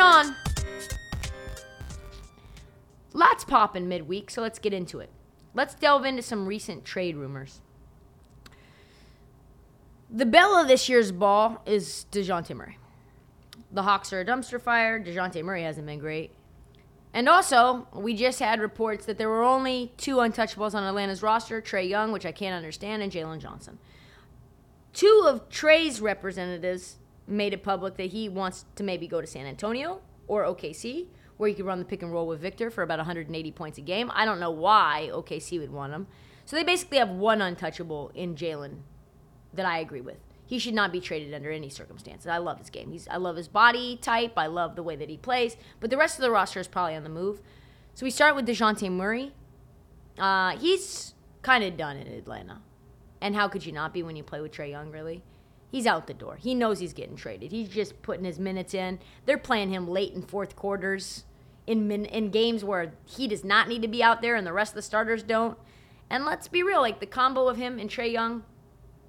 On. 0.00 0.34
Lots 3.12 3.44
popping 3.44 3.88
midweek, 3.88 4.30
so 4.30 4.40
let's 4.40 4.58
get 4.58 4.72
into 4.72 5.00
it. 5.00 5.10
Let's 5.52 5.74
delve 5.74 6.04
into 6.04 6.22
some 6.22 6.46
recent 6.46 6.84
trade 6.84 7.16
rumors. 7.16 7.60
The 10.08 10.26
belle 10.26 10.56
of 10.56 10.68
this 10.68 10.88
year's 10.88 11.12
ball 11.12 11.62
is 11.66 12.06
DeJounte 12.10 12.54
Murray. 12.56 12.78
The 13.72 13.82
Hawks 13.82 14.12
are 14.12 14.20
a 14.20 14.24
dumpster 14.24 14.60
fire. 14.60 14.98
DeJounte 14.98 15.44
Murray 15.44 15.62
hasn't 15.62 15.86
been 15.86 15.98
great. 15.98 16.32
And 17.12 17.28
also, 17.28 17.88
we 17.92 18.14
just 18.14 18.38
had 18.38 18.60
reports 18.60 19.04
that 19.06 19.18
there 19.18 19.28
were 19.28 19.42
only 19.42 19.92
two 19.96 20.16
untouchables 20.16 20.74
on 20.74 20.84
Atlanta's 20.84 21.22
roster 21.22 21.60
Trae 21.60 21.88
Young, 21.88 22.12
which 22.12 22.24
I 22.24 22.32
can't 22.32 22.54
understand, 22.54 23.02
and 23.02 23.12
Jalen 23.12 23.40
Johnson. 23.40 23.78
Two 24.92 25.24
of 25.26 25.48
Trae's 25.48 26.00
representatives 26.00 26.99
made 27.30 27.52
it 27.52 27.62
public 27.62 27.96
that 27.96 28.10
he 28.10 28.28
wants 28.28 28.64
to 28.76 28.82
maybe 28.82 29.06
go 29.06 29.20
to 29.20 29.26
San 29.26 29.46
Antonio 29.46 30.00
or 30.26 30.44
OKC, 30.44 31.06
where 31.36 31.48
he 31.48 31.54
could 31.54 31.64
run 31.64 31.78
the 31.78 31.84
pick 31.84 32.02
and 32.02 32.12
roll 32.12 32.26
with 32.26 32.40
Victor 32.40 32.70
for 32.70 32.82
about 32.82 32.98
180 32.98 33.50
points 33.52 33.78
a 33.78 33.80
game. 33.80 34.10
I 34.14 34.24
don't 34.24 34.40
know 34.40 34.50
why 34.50 35.08
OKC 35.12 35.58
would 35.58 35.72
want 35.72 35.92
him. 35.92 36.06
So 36.44 36.56
they 36.56 36.64
basically 36.64 36.98
have 36.98 37.10
one 37.10 37.40
untouchable 37.40 38.10
in 38.14 38.34
Jalen 38.34 38.78
that 39.54 39.66
I 39.66 39.78
agree 39.78 40.00
with. 40.00 40.18
He 40.44 40.58
should 40.58 40.74
not 40.74 40.90
be 40.90 41.00
traded 41.00 41.32
under 41.32 41.50
any 41.50 41.68
circumstances. 41.68 42.26
I 42.26 42.38
love 42.38 42.58
his 42.58 42.70
game. 42.70 42.90
He's 42.90 43.06
I 43.06 43.18
love 43.18 43.36
his 43.36 43.46
body 43.46 43.96
type. 43.96 44.32
I 44.36 44.48
love 44.48 44.74
the 44.74 44.82
way 44.82 44.96
that 44.96 45.08
he 45.08 45.16
plays. 45.16 45.56
But 45.78 45.90
the 45.90 45.96
rest 45.96 46.18
of 46.18 46.22
the 46.22 46.30
roster 46.30 46.58
is 46.58 46.66
probably 46.66 46.96
on 46.96 47.04
the 47.04 47.08
move. 47.08 47.40
So 47.94 48.04
we 48.04 48.10
start 48.10 48.34
with 48.34 48.46
DeJounte 48.46 48.90
Murray. 48.90 49.32
Uh, 50.18 50.56
he's 50.58 51.14
kind 51.42 51.62
of 51.62 51.76
done 51.76 51.96
in 51.96 52.08
Atlanta. 52.08 52.62
And 53.20 53.36
how 53.36 53.46
could 53.46 53.64
you 53.64 53.72
not 53.72 53.94
be 53.94 54.02
when 54.02 54.16
you 54.16 54.24
play 54.24 54.40
with 54.40 54.50
Trae 54.50 54.70
Young, 54.70 54.90
really? 54.90 55.22
He's 55.70 55.86
out 55.86 56.06
the 56.06 56.14
door. 56.14 56.36
He 56.36 56.54
knows 56.54 56.80
he's 56.80 56.92
getting 56.92 57.16
traded. 57.16 57.52
He's 57.52 57.68
just 57.68 58.02
putting 58.02 58.24
his 58.24 58.38
minutes 58.38 58.74
in. 58.74 58.98
They're 59.24 59.38
playing 59.38 59.70
him 59.70 59.88
late 59.88 60.12
in 60.12 60.22
fourth 60.22 60.56
quarters 60.56 61.24
in 61.66 61.86
min- 61.86 62.06
in 62.06 62.30
games 62.30 62.64
where 62.64 62.94
he 63.04 63.28
does 63.28 63.44
not 63.44 63.68
need 63.68 63.82
to 63.82 63.88
be 63.88 64.02
out 64.02 64.22
there 64.22 64.34
and 64.34 64.46
the 64.46 64.52
rest 64.52 64.72
of 64.72 64.76
the 64.76 64.82
starters 64.82 65.22
don't. 65.22 65.56
And 66.08 66.24
let's 66.24 66.48
be 66.48 66.64
real, 66.64 66.80
like 66.80 66.98
the 66.98 67.06
combo 67.06 67.46
of 67.46 67.56
him 67.56 67.78
and 67.78 67.88
Trae 67.88 68.12
Young 68.12 68.42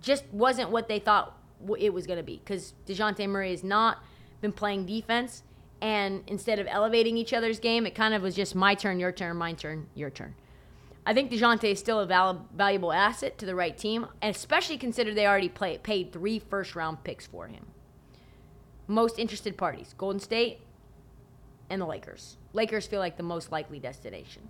just 0.02 0.26
wasn't 0.32 0.70
what 0.70 0.88
they 0.88 1.00
thought 1.00 1.36
it 1.80 1.94
was 1.94 2.06
going 2.06 2.18
to 2.18 2.24
be 2.24 2.38
because 2.38 2.74
DeJounte 2.86 3.28
Murray 3.28 3.52
has 3.52 3.64
not 3.64 4.04
been 4.42 4.52
playing 4.52 4.86
defense. 4.86 5.44
And 5.82 6.24
instead 6.28 6.60
of 6.60 6.68
elevating 6.70 7.18
each 7.18 7.34
other's 7.34 7.60
game, 7.60 7.88
it 7.88 7.96
kind 7.96 8.14
of 8.14 8.22
was 8.22 8.36
just 8.36 8.54
my 8.54 8.76
turn, 8.76 9.00
your 9.00 9.12
turn, 9.12 9.38
my 9.38 9.54
turn, 9.54 9.88
your 9.96 10.12
turn. 10.12 10.36
I 11.06 11.14
think 11.14 11.32
DeJounte 11.32 11.64
is 11.64 11.80
still 11.80 12.00
a 12.00 12.06
val- 12.06 12.48
valuable 12.56 12.94
asset 12.94 13.38
to 13.40 13.46
the 13.46 13.56
right 13.56 13.76
team, 13.76 14.08
and 14.22 14.36
especially 14.36 14.78
consider 14.78 15.14
they 15.14 15.26
already 15.26 15.50
play- 15.50 15.80
paid 15.80 16.12
three 16.12 16.38
first 16.40 16.76
round 16.76 17.04
picks 17.04 17.26
for 17.26 17.48
him. 17.48 17.68
Most 18.88 19.18
interested 19.18 19.58
parties 19.58 19.96
Golden 19.98 20.20
State 20.20 20.60
and 21.70 21.82
the 21.82 21.86
Lakers. 21.86 22.38
Lakers 22.54 22.86
feel 22.86 23.00
like 23.00 23.18
the 23.18 23.24
most 23.24 23.52
likely 23.52 23.80
destination. 23.80 24.50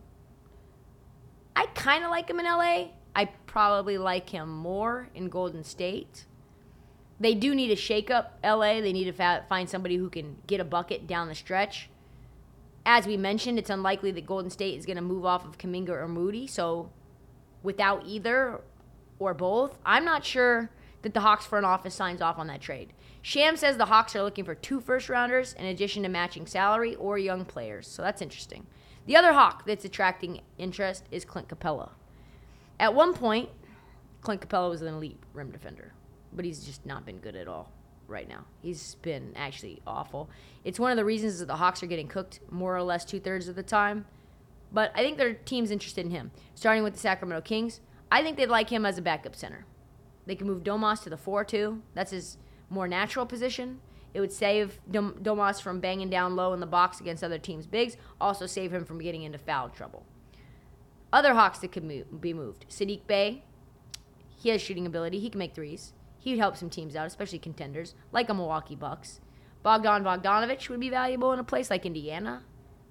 I 1.55 1.67
kind 1.67 2.03
of 2.03 2.09
like 2.09 2.29
him 2.29 2.39
in 2.39 2.45
LA. 2.45 2.89
I 3.15 3.25
probably 3.45 3.97
like 3.97 4.29
him 4.29 4.49
more 4.49 5.09
in 5.13 5.29
Golden 5.29 5.63
State. 5.63 6.25
They 7.19 7.35
do 7.35 7.53
need 7.53 7.69
a 7.69 7.75
shakeup, 7.75 8.29
LA. 8.43 8.81
They 8.81 8.93
need 8.93 9.03
to 9.03 9.11
fa- 9.11 9.45
find 9.47 9.69
somebody 9.69 9.95
who 9.97 10.09
can 10.09 10.37
get 10.47 10.59
a 10.59 10.63
bucket 10.63 11.05
down 11.05 11.27
the 11.27 11.35
stretch. 11.35 11.90
As 12.85 13.05
we 13.05 13.15
mentioned, 13.15 13.59
it's 13.59 13.69
unlikely 13.69 14.11
that 14.11 14.25
Golden 14.25 14.49
State 14.49 14.77
is 14.77 14.85
going 14.85 14.95
to 14.95 15.01
move 15.01 15.25
off 15.25 15.45
of 15.45 15.57
Kuminga 15.57 15.89
or 15.89 16.07
Moody. 16.07 16.47
So, 16.47 16.89
without 17.61 18.05
either 18.07 18.61
or 19.19 19.33
both, 19.33 19.77
I'm 19.85 20.03
not 20.03 20.25
sure 20.25 20.71
that 21.03 21.13
the 21.13 21.19
Hawks 21.19 21.45
front 21.45 21.65
office 21.65 21.93
signs 21.93 22.21
off 22.21 22.39
on 22.39 22.47
that 22.47 22.61
trade. 22.61 22.93
Shams 23.21 23.59
says 23.59 23.77
the 23.77 23.85
Hawks 23.85 24.15
are 24.15 24.23
looking 24.23 24.45
for 24.45 24.55
two 24.55 24.81
first 24.81 25.09
rounders 25.09 25.53
in 25.53 25.65
addition 25.65 26.03
to 26.03 26.09
matching 26.09 26.47
salary 26.47 26.95
or 26.95 27.19
young 27.19 27.45
players. 27.45 27.87
So 27.87 28.01
that's 28.01 28.21
interesting. 28.21 28.65
The 29.05 29.15
other 29.15 29.33
Hawk 29.33 29.65
that's 29.65 29.85
attracting 29.85 30.41
interest 30.57 31.05
is 31.11 31.25
Clint 31.25 31.47
Capela. 31.47 31.91
At 32.79 32.95
one 32.95 33.13
point, 33.13 33.49
Clint 34.21 34.41
Capela 34.47 34.69
was 34.69 34.81
an 34.81 34.87
elite 34.87 35.19
rim 35.33 35.51
defender, 35.51 35.93
but 36.33 36.45
he's 36.45 36.63
just 36.63 36.85
not 36.85 37.05
been 37.05 37.17
good 37.17 37.35
at 37.35 37.47
all 37.47 37.71
right 38.11 38.27
now. 38.27 38.45
He's 38.61 38.95
been 38.95 39.33
actually 39.35 39.81
awful. 39.87 40.29
It's 40.63 40.79
one 40.79 40.91
of 40.91 40.97
the 40.97 41.05
reasons 41.05 41.39
that 41.39 41.47
the 41.47 41.55
Hawks 41.55 41.81
are 41.81 41.87
getting 41.87 42.07
cooked 42.07 42.39
more 42.49 42.75
or 42.75 42.83
less 42.83 43.05
two 43.05 43.19
thirds 43.19 43.47
of 43.47 43.55
the 43.55 43.63
time. 43.63 44.05
But 44.71 44.91
I 44.95 44.99
think 44.99 45.17
their 45.17 45.33
team's 45.33 45.71
interested 45.71 46.05
in 46.05 46.11
him. 46.11 46.31
Starting 46.53 46.83
with 46.83 46.93
the 46.93 46.99
Sacramento 46.99 47.41
Kings, 47.41 47.81
I 48.11 48.21
think 48.21 48.37
they'd 48.37 48.47
like 48.47 48.69
him 48.69 48.85
as 48.85 48.97
a 48.97 49.01
backup 49.01 49.35
center. 49.35 49.65
They 50.25 50.35
can 50.35 50.47
move 50.47 50.63
Domas 50.63 51.01
to 51.03 51.09
the 51.09 51.17
4 51.17 51.43
2. 51.43 51.81
That's 51.93 52.11
his 52.11 52.37
more 52.69 52.87
natural 52.87 53.25
position. 53.25 53.81
It 54.13 54.19
would 54.19 54.31
save 54.31 54.79
Dom- 54.89 55.15
Domas 55.21 55.61
from 55.61 55.79
banging 55.79 56.09
down 56.09 56.35
low 56.35 56.53
in 56.53 56.59
the 56.59 56.65
box 56.65 56.99
against 56.99 57.23
other 57.23 57.39
teams' 57.39 57.65
bigs, 57.65 57.95
also 58.19 58.45
save 58.45 58.73
him 58.73 58.85
from 58.85 58.99
getting 58.99 59.23
into 59.23 59.37
foul 59.37 59.69
trouble. 59.69 60.05
Other 61.13 61.33
Hawks 61.33 61.59
that 61.59 61.71
could 61.71 62.21
be 62.21 62.33
moved 62.33 62.65
Saddiq 62.69 63.07
Bey, 63.07 63.43
he 64.37 64.49
has 64.49 64.61
shooting 64.61 64.85
ability, 64.85 65.19
he 65.19 65.29
can 65.29 65.39
make 65.39 65.53
threes. 65.53 65.93
He 66.21 66.31
would 66.31 66.39
help 66.39 66.55
some 66.55 66.69
teams 66.69 66.95
out, 66.95 67.07
especially 67.07 67.39
contenders, 67.39 67.95
like 68.11 68.29
a 68.29 68.33
Milwaukee 68.33 68.75
Bucks. 68.75 69.19
Bogdan 69.63 70.03
Bogdanovich 70.03 70.69
would 70.69 70.79
be 70.79 70.89
valuable 70.89 71.33
in 71.33 71.39
a 71.39 71.43
place 71.43 71.71
like 71.71 71.85
Indiana, 71.85 72.43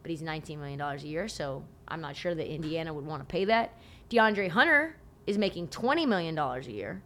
but 0.03 0.11
he's 0.11 0.21
$19 0.21 0.59
million 0.59 0.81
a 0.81 0.97
year, 0.97 1.29
so 1.29 1.65
I'm 1.87 2.01
not 2.01 2.17
sure 2.17 2.35
that 2.35 2.53
Indiana 2.53 2.93
would 2.93 3.07
want 3.07 3.23
to 3.23 3.33
pay 3.33 3.45
that. 3.45 3.79
DeAndre 4.11 4.51
Hunter 4.51 4.97
is 5.29 5.39
making 5.39 5.69
$20 5.69 6.09
million 6.09 6.37
a 6.37 6.61
year, 6.63 7.03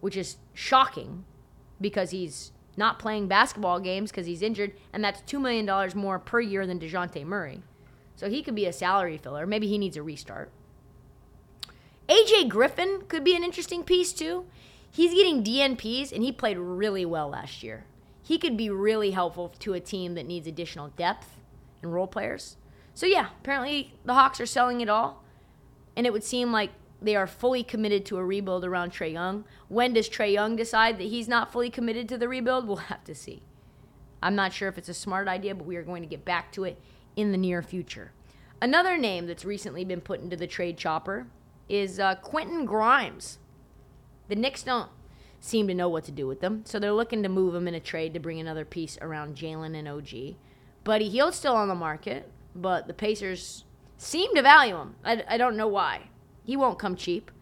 which 0.00 0.16
is 0.16 0.36
shocking 0.54 1.24
because 1.80 2.10
he's 2.10 2.52
not 2.76 3.00
playing 3.00 3.26
basketball 3.26 3.80
games 3.80 4.12
because 4.12 4.26
he's 4.26 4.42
injured, 4.42 4.72
and 4.92 5.02
that's 5.02 5.20
$2 5.22 5.40
million 5.40 5.68
more 5.96 6.20
per 6.20 6.40
year 6.40 6.64
than 6.64 6.78
DeJounte 6.78 7.24
Murray. 7.24 7.62
So 8.14 8.30
he 8.30 8.42
could 8.42 8.54
be 8.54 8.66
a 8.66 8.72
salary 8.72 9.18
filler. 9.18 9.46
Maybe 9.46 9.66
he 9.66 9.78
needs 9.78 9.96
a 9.96 10.02
restart. 10.02 10.52
AJ 12.08 12.48
Griffin 12.48 13.02
could 13.08 13.24
be 13.24 13.34
an 13.34 13.42
interesting 13.42 13.82
piece, 13.82 14.12
too. 14.12 14.46
He's 14.90 15.14
getting 15.14 15.44
DNPs, 15.44 16.12
and 16.12 16.22
he 16.22 16.32
played 16.32 16.58
really 16.58 17.04
well 17.04 17.28
last 17.28 17.62
year. 17.62 17.84
He 18.22 18.38
could 18.38 18.56
be 18.56 18.70
really 18.70 19.12
helpful 19.12 19.48
to 19.60 19.74
a 19.74 19.80
team 19.80 20.14
that 20.14 20.26
needs 20.26 20.46
additional 20.46 20.88
depth 20.88 21.38
and 21.82 21.92
role 21.92 22.06
players. 22.06 22.56
So, 22.94 23.06
yeah, 23.06 23.28
apparently 23.40 23.94
the 24.04 24.14
Hawks 24.14 24.40
are 24.40 24.46
selling 24.46 24.80
it 24.80 24.88
all, 24.88 25.22
and 25.96 26.06
it 26.06 26.12
would 26.12 26.24
seem 26.24 26.52
like 26.52 26.70
they 27.02 27.16
are 27.16 27.26
fully 27.26 27.62
committed 27.62 28.04
to 28.06 28.18
a 28.18 28.24
rebuild 28.24 28.64
around 28.64 28.92
Trae 28.92 29.12
Young. 29.12 29.44
When 29.68 29.94
does 29.94 30.08
Trae 30.08 30.32
Young 30.32 30.56
decide 30.56 30.98
that 30.98 31.04
he's 31.04 31.28
not 31.28 31.52
fully 31.52 31.70
committed 31.70 32.08
to 32.08 32.18
the 32.18 32.28
rebuild? 32.28 32.66
We'll 32.66 32.76
have 32.76 33.04
to 33.04 33.14
see. 33.14 33.42
I'm 34.22 34.34
not 34.34 34.52
sure 34.52 34.68
if 34.68 34.76
it's 34.76 34.88
a 34.88 34.94
smart 34.94 35.28
idea, 35.28 35.54
but 35.54 35.66
we 35.66 35.76
are 35.76 35.82
going 35.82 36.02
to 36.02 36.08
get 36.08 36.24
back 36.24 36.52
to 36.52 36.64
it 36.64 36.78
in 37.16 37.32
the 37.32 37.38
near 37.38 37.62
future. 37.62 38.12
Another 38.60 38.98
name 38.98 39.26
that's 39.26 39.44
recently 39.44 39.84
been 39.84 40.02
put 40.02 40.20
into 40.20 40.36
the 40.36 40.46
trade 40.46 40.76
chopper 40.76 41.26
is 41.68 41.98
uh, 41.98 42.16
Quentin 42.16 42.66
Grimes. 42.66 43.38
The 44.30 44.36
Knicks 44.36 44.62
don't 44.62 44.88
seem 45.40 45.66
to 45.66 45.74
know 45.74 45.88
what 45.88 46.04
to 46.04 46.12
do 46.12 46.28
with 46.28 46.40
them, 46.40 46.62
so 46.64 46.78
they're 46.78 46.92
looking 46.92 47.24
to 47.24 47.28
move 47.28 47.52
him 47.52 47.66
in 47.66 47.74
a 47.74 47.80
trade 47.80 48.14
to 48.14 48.20
bring 48.20 48.38
another 48.38 48.64
piece 48.64 48.96
around 49.00 49.34
Jalen 49.34 49.76
and 49.76 49.88
OG. 49.88 50.36
Buddy 50.84 51.08
Hield's 51.08 51.36
still 51.36 51.56
on 51.56 51.66
the 51.66 51.74
market, 51.74 52.30
but 52.54 52.86
the 52.86 52.94
Pacers 52.94 53.64
seem 53.98 54.32
to 54.36 54.42
value 54.42 54.76
him. 54.76 54.94
I, 55.04 55.24
I 55.26 55.36
don't 55.36 55.56
know 55.56 55.66
why. 55.66 56.10
He 56.44 56.56
won't 56.56 56.78
come 56.78 56.94
cheap. 56.94 57.32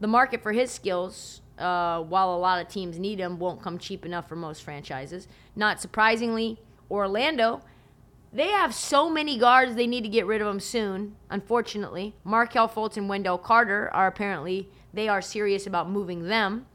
The 0.00 0.06
market 0.06 0.42
for 0.42 0.52
his 0.52 0.70
skills, 0.70 1.42
uh, 1.58 2.00
while 2.00 2.34
a 2.34 2.38
lot 2.38 2.58
of 2.58 2.68
teams 2.68 2.98
need 2.98 3.18
him, 3.18 3.38
won't 3.38 3.60
come 3.60 3.78
cheap 3.78 4.06
enough 4.06 4.26
for 4.26 4.34
most 4.34 4.62
franchises. 4.62 5.28
Not 5.54 5.78
surprisingly, 5.78 6.58
Orlando, 6.90 7.60
they 8.34 8.48
have 8.48 8.74
so 8.74 9.08
many 9.08 9.38
guards 9.38 9.76
they 9.76 9.86
need 9.86 10.02
to 10.02 10.08
get 10.08 10.26
rid 10.26 10.40
of 10.40 10.48
them 10.48 10.58
soon. 10.58 11.14
Unfortunately, 11.30 12.16
Markelle 12.24 12.68
Fultz 12.68 12.96
and 12.96 13.08
Wendell 13.08 13.38
Carter 13.38 13.88
are 13.94 14.08
apparently 14.08 14.68
they 14.92 15.08
are 15.08 15.22
serious 15.22 15.66
about 15.66 15.88
moving 15.88 16.24
them. 16.24 16.66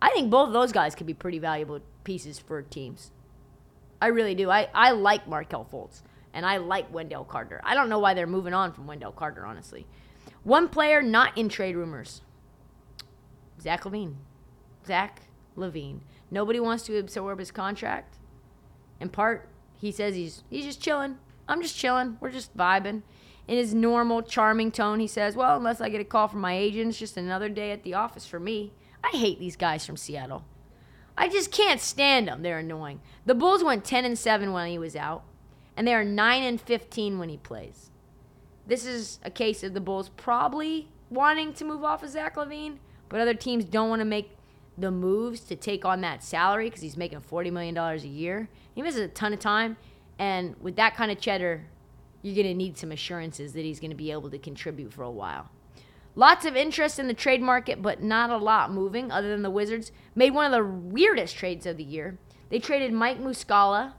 I 0.00 0.10
think 0.10 0.30
both 0.30 0.46
of 0.46 0.52
those 0.52 0.72
guys 0.72 0.94
could 0.94 1.08
be 1.08 1.14
pretty 1.14 1.40
valuable 1.40 1.80
pieces 2.04 2.38
for 2.38 2.62
teams. 2.62 3.10
I 4.00 4.06
really 4.06 4.36
do. 4.36 4.50
I, 4.50 4.68
I 4.72 4.92
like 4.92 5.26
Markelle 5.26 5.66
Fultz 5.70 6.02
and 6.32 6.46
I 6.46 6.58
like 6.58 6.92
Wendell 6.94 7.24
Carter. 7.24 7.60
I 7.64 7.74
don't 7.74 7.88
know 7.88 7.98
why 7.98 8.14
they're 8.14 8.26
moving 8.26 8.54
on 8.54 8.72
from 8.72 8.86
Wendell 8.86 9.12
Carter, 9.12 9.44
honestly. 9.44 9.86
One 10.44 10.68
player 10.68 11.02
not 11.02 11.36
in 11.36 11.48
trade 11.48 11.76
rumors 11.76 12.22
Zach 13.60 13.82
LaVine. 13.82 14.14
Zach 14.86 15.22
LaVine. 15.56 16.00
Nobody 16.30 16.60
wants 16.60 16.84
to 16.84 16.96
absorb 16.98 17.40
his 17.40 17.50
contract. 17.50 18.16
In 19.00 19.08
part, 19.08 19.48
he 19.80 19.92
says 19.92 20.14
he's 20.14 20.42
he's 20.50 20.64
just 20.64 20.82
chilling. 20.82 21.18
I'm 21.48 21.62
just 21.62 21.76
chilling. 21.76 22.16
We're 22.20 22.30
just 22.30 22.56
vibing. 22.56 23.02
In 23.48 23.56
his 23.56 23.74
normal, 23.74 24.22
charming 24.22 24.70
tone, 24.70 25.00
he 25.00 25.08
says, 25.08 25.34
Well, 25.34 25.56
unless 25.56 25.80
I 25.80 25.88
get 25.88 26.00
a 26.00 26.04
call 26.04 26.28
from 26.28 26.40
my 26.40 26.56
agent, 26.56 26.90
it's 26.90 26.98
just 26.98 27.16
another 27.16 27.48
day 27.48 27.72
at 27.72 27.82
the 27.82 27.94
office 27.94 28.26
for 28.26 28.38
me. 28.38 28.72
I 29.02 29.16
hate 29.16 29.40
these 29.40 29.56
guys 29.56 29.84
from 29.84 29.96
Seattle. 29.96 30.44
I 31.18 31.28
just 31.28 31.50
can't 31.50 31.80
stand 31.80 32.28
them. 32.28 32.42
They're 32.42 32.58
annoying. 32.58 33.00
The 33.26 33.34
Bulls 33.34 33.64
went 33.64 33.84
10 33.84 34.04
and 34.04 34.18
7 34.18 34.52
when 34.52 34.70
he 34.70 34.78
was 34.78 34.94
out, 34.94 35.24
and 35.76 35.86
they 35.86 35.94
are 35.94 36.04
9 36.04 36.42
and 36.42 36.60
15 36.60 37.18
when 37.18 37.28
he 37.28 37.36
plays. 37.36 37.90
This 38.66 38.86
is 38.86 39.18
a 39.24 39.30
case 39.30 39.64
of 39.64 39.74
the 39.74 39.80
Bulls 39.80 40.10
probably 40.10 40.88
wanting 41.10 41.52
to 41.54 41.64
move 41.64 41.82
off 41.82 42.04
of 42.04 42.10
Zach 42.10 42.36
LaVine, 42.36 42.76
but 43.08 43.20
other 43.20 43.34
teams 43.34 43.64
don't 43.64 43.90
want 43.90 44.00
to 44.00 44.04
make 44.04 44.30
the 44.78 44.90
moves 44.90 45.40
to 45.40 45.56
take 45.56 45.84
on 45.84 46.00
that 46.00 46.22
salary 46.22 46.68
because 46.68 46.82
he's 46.82 46.96
making 46.96 47.20
$40 47.20 47.52
million 47.52 47.76
a 47.76 47.96
year. 47.98 48.48
He 48.74 48.82
misses 48.82 49.00
a 49.00 49.08
ton 49.08 49.32
of 49.32 49.38
time, 49.38 49.76
and 50.18 50.54
with 50.60 50.76
that 50.76 50.94
kind 50.96 51.10
of 51.10 51.20
cheddar, 51.20 51.66
you're 52.22 52.34
going 52.34 52.46
to 52.46 52.54
need 52.54 52.76
some 52.76 52.92
assurances 52.92 53.52
that 53.54 53.64
he's 53.64 53.80
going 53.80 53.90
to 53.90 53.96
be 53.96 54.10
able 54.10 54.30
to 54.30 54.38
contribute 54.38 54.92
for 54.92 55.02
a 55.02 55.10
while. 55.10 55.48
Lots 56.14 56.44
of 56.44 56.56
interest 56.56 56.98
in 56.98 57.06
the 57.06 57.14
trade 57.14 57.40
market, 57.40 57.80
but 57.80 58.02
not 58.02 58.30
a 58.30 58.36
lot 58.36 58.72
moving 58.72 59.12
other 59.12 59.28
than 59.28 59.42
the 59.42 59.50
Wizards 59.50 59.92
made 60.14 60.34
one 60.34 60.46
of 60.46 60.52
the 60.52 60.64
weirdest 60.64 61.36
trades 61.36 61.66
of 61.66 61.76
the 61.76 61.84
year. 61.84 62.18
They 62.48 62.58
traded 62.58 62.92
Mike 62.92 63.20
Muscala 63.20 63.92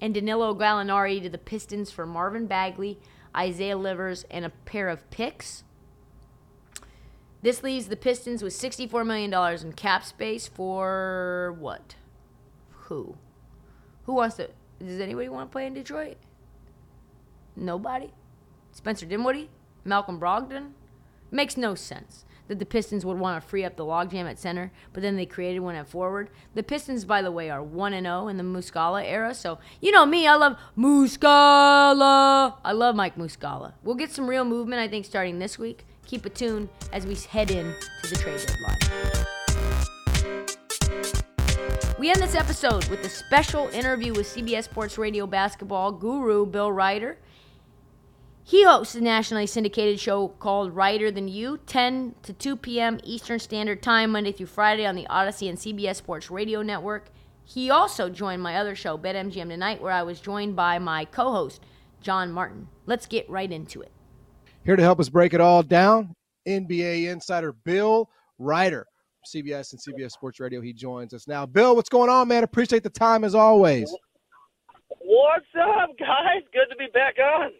and 0.00 0.14
Danilo 0.14 0.54
Gallinari 0.54 1.22
to 1.22 1.28
the 1.28 1.38
Pistons 1.38 1.90
for 1.90 2.06
Marvin 2.06 2.46
Bagley, 2.46 2.98
Isaiah 3.36 3.76
Livers, 3.76 4.24
and 4.30 4.44
a 4.44 4.50
pair 4.50 4.88
of 4.88 5.10
picks. 5.10 5.64
This 7.42 7.62
leaves 7.62 7.86
the 7.88 7.96
Pistons 7.96 8.42
with 8.42 8.52
$64 8.52 9.06
million 9.06 9.32
in 9.66 9.72
cap 9.72 10.04
space 10.04 10.46
for 10.46 11.56
what? 11.58 11.94
Who? 12.70 13.16
Who 14.04 14.14
wants 14.14 14.36
to? 14.36 14.50
Does 14.78 15.00
anybody 15.00 15.28
want 15.28 15.50
to 15.50 15.52
play 15.52 15.66
in 15.66 15.74
Detroit? 15.74 16.16
Nobody? 17.56 18.12
Spencer 18.72 19.06
Dinwiddie? 19.06 19.50
Malcolm 19.84 20.20
Brogdon? 20.20 20.72
Makes 21.30 21.56
no 21.56 21.74
sense 21.74 22.24
that 22.48 22.58
the 22.58 22.66
Pistons 22.66 23.06
would 23.06 23.18
want 23.18 23.40
to 23.40 23.48
free 23.48 23.64
up 23.64 23.76
the 23.76 23.84
logjam 23.84 24.28
at 24.28 24.38
center, 24.38 24.72
but 24.92 25.02
then 25.02 25.14
they 25.14 25.24
created 25.24 25.60
one 25.60 25.76
at 25.76 25.86
forward. 25.86 26.30
The 26.54 26.64
Pistons, 26.64 27.04
by 27.04 27.22
the 27.22 27.30
way, 27.30 27.48
are 27.48 27.62
1 27.62 27.92
0 27.92 28.26
in 28.26 28.36
the 28.36 28.42
Muscala 28.42 29.04
era, 29.04 29.34
so 29.34 29.60
you 29.80 29.92
know 29.92 30.04
me, 30.04 30.26
I 30.26 30.34
love 30.34 30.56
Muscala. 30.76 32.56
I 32.64 32.72
love 32.72 32.96
Mike 32.96 33.16
Muscala. 33.16 33.74
We'll 33.84 33.94
get 33.94 34.10
some 34.10 34.28
real 34.28 34.44
movement, 34.44 34.80
I 34.80 34.88
think, 34.88 35.06
starting 35.06 35.38
this 35.38 35.60
week. 35.60 35.86
Keep 36.06 36.26
it 36.26 36.34
tuned 36.34 36.68
as 36.92 37.06
we 37.06 37.14
head 37.14 37.50
in 37.50 37.74
to 38.02 38.10
the 38.10 38.16
trade 38.16 38.40
deadline. 38.46 39.00
We 42.00 42.10
end 42.10 42.22
this 42.22 42.34
episode 42.34 42.88
with 42.88 43.04
a 43.04 43.10
special 43.10 43.68
interview 43.68 44.14
with 44.14 44.26
CBS 44.26 44.64
Sports 44.64 44.96
Radio 44.96 45.26
basketball 45.26 45.92
guru 45.92 46.46
Bill 46.46 46.72
Reiter. 46.72 47.18
He 48.42 48.64
hosts 48.64 48.94
a 48.94 49.00
nationally 49.00 49.46
syndicated 49.46 50.00
show 50.00 50.28
called 50.28 50.74
Ryder 50.74 51.10
Than 51.10 51.28
You, 51.28 51.58
10 51.66 52.14
to 52.22 52.32
2 52.32 52.56
p.m. 52.56 52.98
Eastern 53.04 53.38
Standard 53.38 53.82
Time, 53.82 54.12
Monday 54.12 54.32
through 54.32 54.46
Friday 54.46 54.86
on 54.86 54.96
the 54.96 55.06
Audacy 55.10 55.48
and 55.48 55.58
CBS 55.58 55.96
Sports 55.96 56.30
Radio 56.30 56.62
Network. 56.62 57.10
He 57.44 57.68
also 57.70 58.08
joined 58.08 58.42
my 58.42 58.56
other 58.56 58.74
show, 58.74 58.96
BetMGM 58.96 59.48
Tonight, 59.48 59.82
where 59.82 59.92
I 59.92 60.02
was 60.02 60.20
joined 60.20 60.56
by 60.56 60.78
my 60.78 61.04
co 61.04 61.30
host, 61.32 61.60
John 62.00 62.32
Martin. 62.32 62.68
Let's 62.86 63.06
get 63.06 63.28
right 63.28 63.52
into 63.52 63.82
it. 63.82 63.92
Here 64.64 64.76
to 64.76 64.82
help 64.82 65.00
us 65.00 65.08
break 65.08 65.32
it 65.32 65.40
all 65.40 65.62
down, 65.62 66.14
NBA 66.46 67.10
insider 67.10 67.52
Bill 67.52 68.10
Reiter, 68.38 68.86
CBS 69.26 69.72
and 69.72 69.80
CBS 69.80 70.12
Sports 70.12 70.38
Radio. 70.38 70.60
He 70.60 70.74
joins 70.74 71.14
us 71.14 71.26
now. 71.26 71.46
Bill, 71.46 71.74
what's 71.74 71.88
going 71.88 72.10
on, 72.10 72.28
man? 72.28 72.44
Appreciate 72.44 72.82
the 72.82 72.90
time 72.90 73.24
as 73.24 73.34
always. 73.34 73.90
What's 74.98 75.46
up, 75.58 75.90
guys? 75.98 76.42
Good 76.52 76.66
to 76.70 76.76
be 76.76 76.88
back 76.92 77.16
on. 77.18 77.52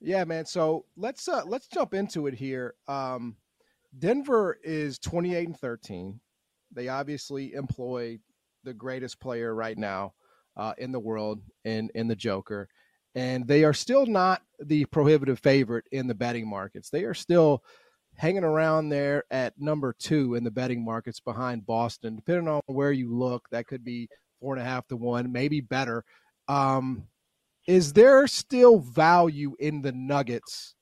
Yeah, 0.00 0.24
man. 0.24 0.46
So 0.46 0.86
let's 0.96 1.28
uh, 1.28 1.42
let's 1.46 1.68
jump 1.68 1.92
into 1.92 2.26
it 2.26 2.34
here. 2.34 2.74
Um, 2.88 3.36
Denver 3.98 4.58
is 4.64 4.98
28 4.98 5.48
and 5.48 5.58
13. 5.58 6.20
They 6.72 6.88
obviously 6.88 7.52
employ 7.52 8.18
the 8.64 8.74
greatest 8.74 9.20
player 9.20 9.54
right 9.54 9.76
now 9.76 10.14
uh, 10.56 10.72
in 10.78 10.90
the 10.90 11.00
world 11.00 11.40
in 11.64 11.90
in 11.94 12.08
the 12.08 12.16
Joker, 12.16 12.68
and 13.16 13.48
they 13.48 13.64
are 13.64 13.72
still 13.72 14.04
not 14.04 14.42
the 14.60 14.84
prohibitive 14.84 15.40
favorite 15.40 15.86
in 15.90 16.06
the 16.06 16.14
betting 16.14 16.48
markets. 16.48 16.90
They 16.90 17.04
are 17.04 17.14
still 17.14 17.64
hanging 18.14 18.44
around 18.44 18.90
there 18.90 19.24
at 19.30 19.54
number 19.58 19.94
two 19.98 20.34
in 20.34 20.44
the 20.44 20.50
betting 20.50 20.84
markets 20.84 21.18
behind 21.18 21.66
Boston. 21.66 22.16
Depending 22.16 22.46
on 22.46 22.60
where 22.66 22.92
you 22.92 23.14
look, 23.14 23.48
that 23.50 23.66
could 23.66 23.84
be 23.84 24.08
four 24.38 24.54
and 24.54 24.62
a 24.62 24.68
half 24.68 24.86
to 24.88 24.96
one, 24.96 25.32
maybe 25.32 25.62
better. 25.62 26.04
Um, 26.46 27.04
is 27.66 27.94
there 27.94 28.26
still 28.26 28.78
value 28.78 29.56
in 29.58 29.80
the 29.80 29.92
Nuggets 29.92 30.74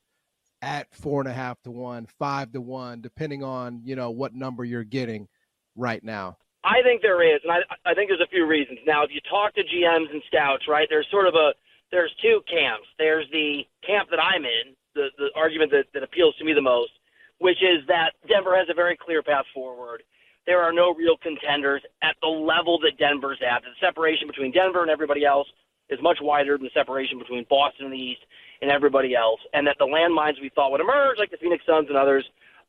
at 0.60 0.92
four 0.92 1.20
and 1.20 1.30
a 1.30 1.32
half 1.32 1.62
to 1.62 1.70
one, 1.70 2.06
five 2.18 2.52
to 2.52 2.60
one, 2.60 3.00
depending 3.00 3.44
on 3.44 3.80
you 3.84 3.94
know 3.94 4.10
what 4.10 4.34
number 4.34 4.64
you're 4.64 4.82
getting 4.82 5.28
right 5.76 6.02
now? 6.02 6.36
I 6.64 6.82
think 6.82 7.02
there 7.02 7.22
is, 7.22 7.40
and 7.44 7.52
I, 7.52 7.90
I 7.90 7.94
think 7.94 8.08
there's 8.08 8.24
a 8.24 8.30
few 8.30 8.46
reasons. 8.46 8.78
Now, 8.86 9.04
if 9.04 9.10
you 9.12 9.20
talk 9.30 9.54
to 9.54 9.60
GMs 9.60 10.10
and 10.10 10.22
scouts, 10.26 10.64
right, 10.66 10.88
there's 10.90 11.06
sort 11.10 11.28
of 11.28 11.34
a 11.34 11.52
there's 11.94 12.10
two 12.18 12.42
camps. 12.50 12.90
There's 12.98 13.30
the 13.30 13.62
camp 13.86 14.10
that 14.10 14.18
I'm 14.18 14.42
in, 14.42 14.74
the 14.98 15.14
the 15.16 15.30
argument 15.38 15.70
that, 15.70 15.86
that 15.94 16.02
appeals 16.02 16.34
to 16.42 16.44
me 16.44 16.52
the 16.52 16.60
most, 16.60 16.90
which 17.38 17.62
is 17.62 17.86
that 17.86 18.18
Denver 18.26 18.58
has 18.58 18.66
a 18.68 18.74
very 18.74 18.98
clear 18.98 19.22
path 19.22 19.46
forward. 19.54 20.02
There 20.44 20.60
are 20.60 20.74
no 20.74 20.92
real 20.92 21.16
contenders 21.22 21.82
at 22.02 22.18
the 22.20 22.28
level 22.28 22.82
that 22.82 22.98
Denver's 22.98 23.38
at. 23.40 23.62
The 23.62 23.78
separation 23.80 24.26
between 24.26 24.50
Denver 24.50 24.82
and 24.82 24.90
everybody 24.90 25.24
else 25.24 25.46
is 25.88 26.02
much 26.02 26.18
wider 26.20 26.58
than 26.58 26.66
the 26.66 26.74
separation 26.74 27.16
between 27.18 27.46
Boston 27.48 27.86
in 27.86 27.92
the 27.92 28.04
East 28.12 28.26
and 28.60 28.70
everybody 28.70 29.14
else, 29.14 29.40
and 29.54 29.66
that 29.66 29.76
the 29.78 29.86
landmines 29.86 30.42
we 30.42 30.50
thought 30.50 30.72
would 30.72 30.82
emerge, 30.82 31.16
like 31.18 31.30
the 31.30 31.38
Phoenix 31.38 31.62
Suns 31.64 31.86
and 31.88 31.96
others, 31.96 32.26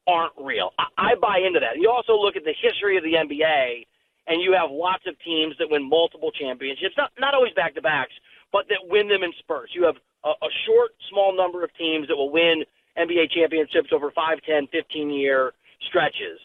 aren't 0.08 0.34
real. 0.38 0.70
I, 0.78 0.86
I 0.98 1.16
buy 1.20 1.42
into 1.42 1.60
that. 1.60 1.82
You 1.82 1.90
also 1.90 2.14
look 2.14 2.38
at 2.38 2.46
the 2.46 2.54
history 2.62 2.96
of 2.96 3.04
the 3.04 3.18
NBA, 3.18 3.90
and 4.28 4.42
you 4.42 4.54
have 4.54 4.70
lots 4.70 5.04
of 5.08 5.18
teams 5.26 5.56
that 5.58 5.70
win 5.70 5.82
multiple 5.82 6.32
championships, 6.32 6.94
not 6.98 7.12
not 7.18 7.34
always 7.34 7.54
back 7.54 7.74
to 7.76 7.82
backs, 7.82 8.14
but 8.56 8.72
that 8.72 8.80
win 8.88 9.12
them 9.12 9.20
in 9.20 9.36
spurts. 9.44 9.76
You 9.76 9.84
have 9.84 10.00
a, 10.24 10.32
a 10.32 10.52
short, 10.63 10.96
small 11.12 11.36
number 11.36 11.60
of 11.68 11.76
teams 11.76 12.08
that 12.08 12.15
will 12.15 12.32
win 12.32 12.63
NBA 12.96 13.36
championships 13.36 13.91
over 13.91 14.15
5, 14.15 14.39
10, 14.48 14.72
15 14.72 15.12
year 15.12 15.52
stretches. 15.91 16.39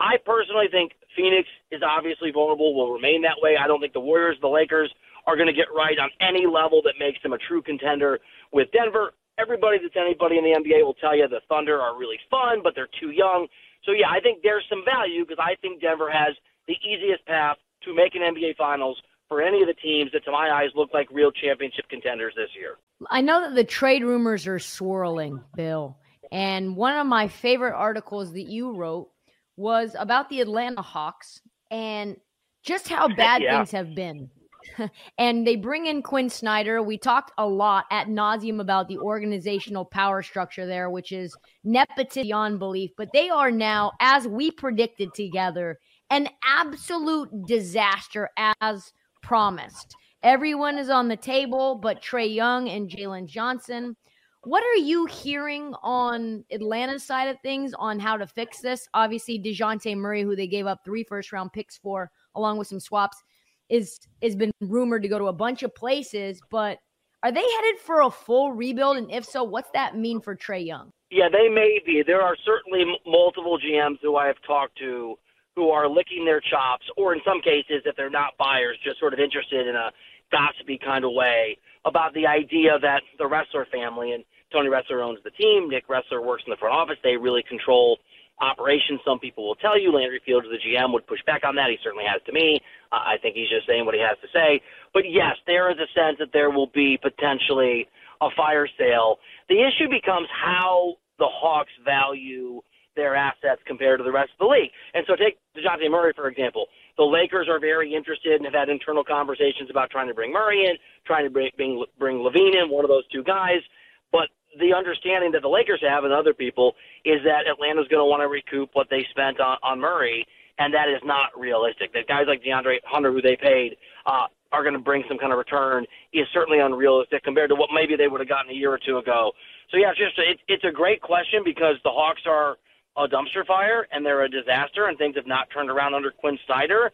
I 0.00 0.16
personally 0.24 0.72
think 0.72 0.96
Phoenix 1.12 1.44
is 1.68 1.84
obviously 1.84 2.32
vulnerable, 2.32 2.72
will 2.72 2.96
remain 2.96 3.20
that 3.28 3.36
way. 3.44 3.60
I 3.60 3.68
don't 3.68 3.78
think 3.78 3.92
the 3.92 4.00
Warriors, 4.00 4.40
the 4.40 4.48
Lakers 4.48 4.88
are 5.26 5.36
going 5.36 5.52
to 5.52 5.52
get 5.52 5.68
right 5.76 6.00
on 6.00 6.08
any 6.24 6.48
level 6.48 6.80
that 6.88 6.96
makes 6.96 7.20
them 7.20 7.36
a 7.36 7.38
true 7.44 7.60
contender 7.60 8.20
with 8.56 8.72
Denver. 8.72 9.12
Everybody 9.36 9.76
that's 9.84 10.00
anybody 10.00 10.40
in 10.40 10.44
the 10.48 10.56
NBA 10.56 10.80
will 10.80 10.96
tell 10.96 11.12
you 11.12 11.28
the 11.28 11.44
Thunder 11.44 11.76
are 11.76 11.92
really 11.92 12.16
fun, 12.32 12.64
but 12.64 12.72
they're 12.74 12.88
too 12.96 13.12
young. 13.12 13.48
So, 13.84 13.92
yeah, 13.92 14.08
I 14.08 14.24
think 14.24 14.40
there's 14.40 14.64
some 14.72 14.80
value 14.88 15.28
because 15.28 15.44
I 15.44 15.60
think 15.60 15.84
Denver 15.84 16.08
has 16.08 16.32
the 16.64 16.80
easiest 16.80 17.20
path 17.28 17.60
to 17.84 17.92
make 17.92 18.16
an 18.16 18.24
NBA 18.24 18.56
Finals 18.56 18.96
for 19.30 19.40
any 19.40 19.62
of 19.62 19.68
the 19.68 19.74
teams 19.74 20.10
that, 20.12 20.24
to 20.24 20.32
my 20.32 20.50
eyes, 20.50 20.70
look 20.74 20.90
like 20.92 21.08
real 21.12 21.30
championship 21.30 21.88
contenders 21.88 22.34
this 22.36 22.50
year. 22.58 22.78
I 23.08 23.20
know 23.20 23.40
that 23.42 23.54
the 23.54 23.64
trade 23.64 24.02
rumors 24.02 24.48
are 24.48 24.58
swirling, 24.58 25.40
Bill. 25.54 25.96
And 26.32 26.76
one 26.76 26.96
of 26.96 27.06
my 27.06 27.28
favorite 27.28 27.74
articles 27.74 28.32
that 28.32 28.48
you 28.48 28.74
wrote 28.74 29.08
was 29.56 29.94
about 29.96 30.28
the 30.30 30.40
Atlanta 30.40 30.82
Hawks 30.82 31.40
and 31.70 32.16
just 32.64 32.88
how 32.88 33.06
bad 33.06 33.40
yeah. 33.40 33.58
things 33.58 33.70
have 33.70 33.94
been. 33.94 34.30
and 35.18 35.46
they 35.46 35.54
bring 35.54 35.86
in 35.86 36.02
Quin 36.02 36.28
Snyder. 36.28 36.82
We 36.82 36.98
talked 36.98 37.30
a 37.38 37.46
lot 37.46 37.86
at 37.92 38.08
nauseum 38.08 38.60
about 38.60 38.88
the 38.88 38.98
organizational 38.98 39.84
power 39.84 40.22
structure 40.22 40.66
there, 40.66 40.90
which 40.90 41.12
is 41.12 41.36
nepotism 41.62 42.24
beyond 42.24 42.58
belief. 42.58 42.90
But 42.96 43.10
they 43.12 43.30
are 43.30 43.52
now, 43.52 43.92
as 44.00 44.26
we 44.26 44.50
predicted 44.50 45.14
together, 45.14 45.78
an 46.10 46.28
absolute 46.44 47.30
disaster 47.46 48.28
as 48.36 48.92
promised. 49.30 49.94
Everyone 50.24 50.76
is 50.76 50.90
on 50.90 51.06
the 51.06 51.16
table 51.16 51.76
but 51.76 52.02
Trae 52.02 52.34
Young 52.34 52.68
and 52.68 52.90
Jalen 52.90 53.26
Johnson. 53.28 53.96
What 54.42 54.64
are 54.64 54.82
you 54.82 55.06
hearing 55.06 55.72
on 55.84 56.44
Atlanta's 56.50 57.04
side 57.04 57.28
of 57.28 57.36
things 57.40 57.72
on 57.78 58.00
how 58.00 58.16
to 58.16 58.26
fix 58.26 58.58
this? 58.58 58.88
Obviously, 58.92 59.38
DeJounte 59.38 59.96
Murray, 59.96 60.22
who 60.22 60.34
they 60.34 60.48
gave 60.48 60.66
up 60.66 60.80
three 60.84 61.04
first 61.04 61.30
round 61.30 61.52
picks 61.52 61.78
for, 61.78 62.10
along 62.34 62.58
with 62.58 62.66
some 62.66 62.80
swaps, 62.80 63.22
is 63.68 64.00
has 64.20 64.34
been 64.34 64.50
rumored 64.60 65.02
to 65.02 65.08
go 65.08 65.16
to 65.16 65.26
a 65.26 65.32
bunch 65.32 65.62
of 65.62 65.72
places, 65.76 66.40
but 66.50 66.78
are 67.22 67.30
they 67.30 67.38
headed 67.40 67.78
for 67.78 68.00
a 68.00 68.10
full 68.10 68.50
rebuild? 68.50 68.96
And 68.96 69.12
if 69.12 69.24
so, 69.24 69.44
what's 69.44 69.70
that 69.74 69.96
mean 69.96 70.20
for 70.20 70.34
Trae 70.34 70.66
Young? 70.66 70.90
Yeah, 71.12 71.28
they 71.28 71.48
may 71.48 71.78
be. 71.86 72.02
There 72.04 72.20
are 72.20 72.34
certainly 72.44 72.82
multiple 73.06 73.60
GMs 73.60 73.98
who 74.02 74.16
I 74.16 74.26
have 74.26 74.42
talked 74.44 74.76
to 74.78 75.16
who 75.56 75.70
are 75.70 75.88
licking 75.88 76.24
their 76.24 76.40
chops, 76.40 76.84
or 76.96 77.12
in 77.12 77.20
some 77.24 77.40
cases, 77.40 77.82
if 77.84 77.96
they're 77.96 78.10
not 78.10 78.36
buyers, 78.38 78.78
just 78.84 78.98
sort 78.98 79.12
of 79.12 79.18
interested 79.18 79.66
in 79.66 79.74
a 79.74 79.90
gossipy 80.30 80.78
kind 80.78 81.04
of 81.04 81.12
way 81.12 81.56
about 81.84 82.14
the 82.14 82.26
idea 82.26 82.78
that 82.80 83.02
the 83.18 83.24
Ressler 83.24 83.68
family 83.70 84.12
and 84.12 84.24
Tony 84.52 84.68
Ressler 84.68 85.02
owns 85.02 85.18
the 85.24 85.30
team, 85.30 85.68
Nick 85.68 85.88
Ressler 85.88 86.24
works 86.24 86.42
in 86.46 86.50
the 86.50 86.56
front 86.56 86.74
office, 86.74 86.96
they 87.02 87.16
really 87.16 87.42
control 87.48 87.98
operations. 88.40 89.00
Some 89.04 89.18
people 89.18 89.46
will 89.46 89.54
tell 89.56 89.78
you 89.78 89.92
Landry 89.92 90.20
Fields, 90.24 90.46
the 90.50 90.56
GM, 90.56 90.92
would 90.92 91.06
push 91.06 91.20
back 91.26 91.42
on 91.44 91.54
that. 91.56 91.68
He 91.70 91.76
certainly 91.82 92.04
has 92.10 92.22
to 92.26 92.32
me. 92.32 92.60
Uh, 92.90 92.96
I 92.96 93.16
think 93.20 93.36
he's 93.36 93.48
just 93.48 93.66
saying 93.66 93.84
what 93.84 93.94
he 93.94 94.00
has 94.00 94.16
to 94.22 94.28
say. 94.32 94.60
But 94.92 95.04
yes, 95.08 95.36
there 95.46 95.70
is 95.70 95.76
a 95.78 95.88
sense 95.94 96.16
that 96.18 96.32
there 96.32 96.50
will 96.50 96.70
be 96.74 96.98
potentially 97.00 97.86
a 98.20 98.28
fire 98.36 98.68
sale. 98.78 99.18
The 99.48 99.60
issue 99.60 99.88
becomes 99.90 100.28
how 100.32 100.94
the 101.18 101.28
Hawks 101.28 101.72
value 101.84 102.60
their 103.00 103.16
assets 103.16 103.62
compared 103.64 103.98
to 103.98 104.04
the 104.04 104.12
rest 104.12 104.30
of 104.36 104.44
the 104.44 104.50
league. 104.52 104.70
And 104.92 105.04
so 105.08 105.16
take 105.16 105.40
DeJounte 105.56 105.90
Murray, 105.90 106.12
for 106.14 106.28
example. 106.28 106.66
The 106.98 107.04
Lakers 107.04 107.48
are 107.48 107.58
very 107.58 107.94
interested 107.94 108.34
and 108.34 108.44
have 108.44 108.52
had 108.52 108.68
internal 108.68 109.02
conversations 109.02 109.70
about 109.70 109.88
trying 109.88 110.08
to 110.08 110.14
bring 110.14 110.30
Murray 110.30 110.66
in, 110.66 110.76
trying 111.06 111.24
to 111.24 111.30
bring, 111.30 111.50
bring, 111.56 111.82
bring 111.98 112.18
LaVine 112.18 112.60
in, 112.60 112.68
one 112.68 112.84
of 112.84 112.90
those 112.90 113.08
two 113.08 113.24
guys. 113.24 113.64
But 114.12 114.28
the 114.60 114.74
understanding 114.76 115.32
that 115.32 115.40
the 115.40 115.48
Lakers 115.48 115.80
have 115.88 116.04
and 116.04 116.12
other 116.12 116.34
people 116.34 116.74
is 117.06 117.24
that 117.24 117.48
Atlanta's 117.48 117.88
going 117.88 118.04
to 118.04 118.10
want 118.10 118.20
to 118.20 118.28
recoup 118.28 118.68
what 118.74 118.88
they 118.90 119.06
spent 119.10 119.40
on, 119.40 119.56
on 119.62 119.80
Murray, 119.80 120.26
and 120.58 120.74
that 120.74 120.88
is 120.88 121.00
not 121.04 121.30
realistic. 121.38 121.94
That 121.94 122.06
guys 122.06 122.24
like 122.28 122.42
DeAndre 122.44 122.84
Hunter, 122.84 123.12
who 123.12 123.22
they 123.22 123.36
paid, 123.36 123.76
uh, 124.04 124.26
are 124.52 124.62
going 124.62 124.74
to 124.74 124.80
bring 124.80 125.04
some 125.08 125.16
kind 125.16 125.32
of 125.32 125.38
return 125.38 125.86
is 126.12 126.26
certainly 126.34 126.58
unrealistic 126.58 127.22
compared 127.22 127.48
to 127.50 127.54
what 127.54 127.70
maybe 127.72 127.96
they 127.96 128.08
would 128.08 128.20
have 128.20 128.28
gotten 128.28 128.50
a 128.50 128.54
year 128.54 128.72
or 128.72 128.80
two 128.84 128.98
ago. 128.98 129.32
So 129.70 129.76
yeah, 129.76 129.90
it's 129.90 129.98
just 129.98 130.18
it, 130.18 130.40
it's 130.48 130.64
a 130.64 130.72
great 130.72 131.00
question 131.00 131.42
because 131.44 131.76
the 131.84 131.90
Hawks 131.90 132.22
are 132.26 132.56
a 132.96 133.06
dumpster 133.06 133.46
fire 133.46 133.86
and 133.92 134.04
they're 134.04 134.24
a 134.24 134.28
disaster 134.28 134.86
and 134.86 134.98
things 134.98 135.16
have 135.16 135.26
not 135.26 135.48
turned 135.50 135.70
around 135.70 135.94
under 135.94 136.10
Quin 136.10 136.38
Snyder, 136.46 136.90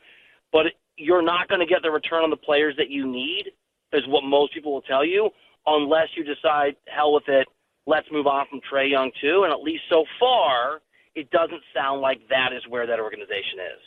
but 0.52 0.66
you're 0.96 1.22
not 1.22 1.48
going 1.48 1.60
to 1.60 1.66
get 1.66 1.82
the 1.82 1.90
return 1.90 2.22
on 2.22 2.30
the 2.30 2.36
players 2.36 2.74
that 2.76 2.90
you 2.90 3.06
need, 3.06 3.50
is 3.92 4.02
what 4.08 4.24
most 4.24 4.52
people 4.52 4.72
will 4.72 4.82
tell 4.82 5.04
you 5.04 5.30
unless 5.66 6.08
you 6.16 6.24
decide, 6.24 6.76
hell 6.86 7.12
with 7.12 7.28
it, 7.28 7.46
let's 7.86 8.06
move 8.10 8.26
on 8.26 8.46
from 8.48 8.60
Trae 8.70 8.90
Young 8.90 9.10
too. 9.20 9.42
And 9.44 9.52
at 9.52 9.60
least 9.60 9.82
so 9.90 10.04
far, 10.18 10.80
it 11.14 11.30
doesn't 11.30 11.62
sound 11.74 12.00
like 12.00 12.20
that 12.28 12.52
is 12.52 12.62
where 12.68 12.86
that 12.86 13.00
organization 13.00 13.58
is. 13.58 13.82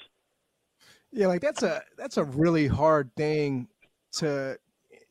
Yeah, 1.12 1.28
like 1.28 1.42
that's 1.42 1.64
a 1.64 1.82
that's 1.98 2.18
a 2.18 2.24
really 2.24 2.68
hard 2.68 3.10
thing 3.16 3.68
to 4.14 4.58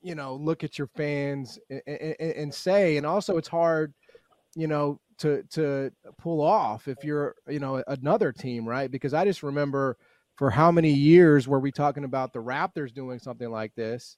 you 0.00 0.14
know 0.14 0.37
look 0.37 0.62
at 0.62 0.78
your 0.78 0.87
fans 0.88 1.58
and, 1.70 1.82
and, 1.87 2.16
and 2.20 2.54
say, 2.54 2.98
and 2.98 3.06
also 3.06 3.37
it's 3.37 3.48
hard, 3.48 3.92
you 4.54 4.68
know, 4.68 5.00
to 5.18 5.42
to 5.50 5.90
pull 6.18 6.40
off 6.40 6.88
if 6.88 7.04
you're 7.04 7.35
you 7.48 7.59
know 7.59 7.83
another 7.87 8.33
team, 8.33 8.68
right? 8.68 8.90
Because 8.90 9.14
I 9.14 9.24
just 9.24 9.42
remember 9.42 9.96
for 10.37 10.50
how 10.50 10.70
many 10.70 10.90
years 10.92 11.48
were 11.48 11.61
we 11.61 11.72
talking 11.72 12.04
about 12.04 12.33
the 12.33 12.42
Raptors 12.42 12.94
doing 12.94 13.18
something 13.18 13.50
like 13.50 13.74
this, 13.74 14.16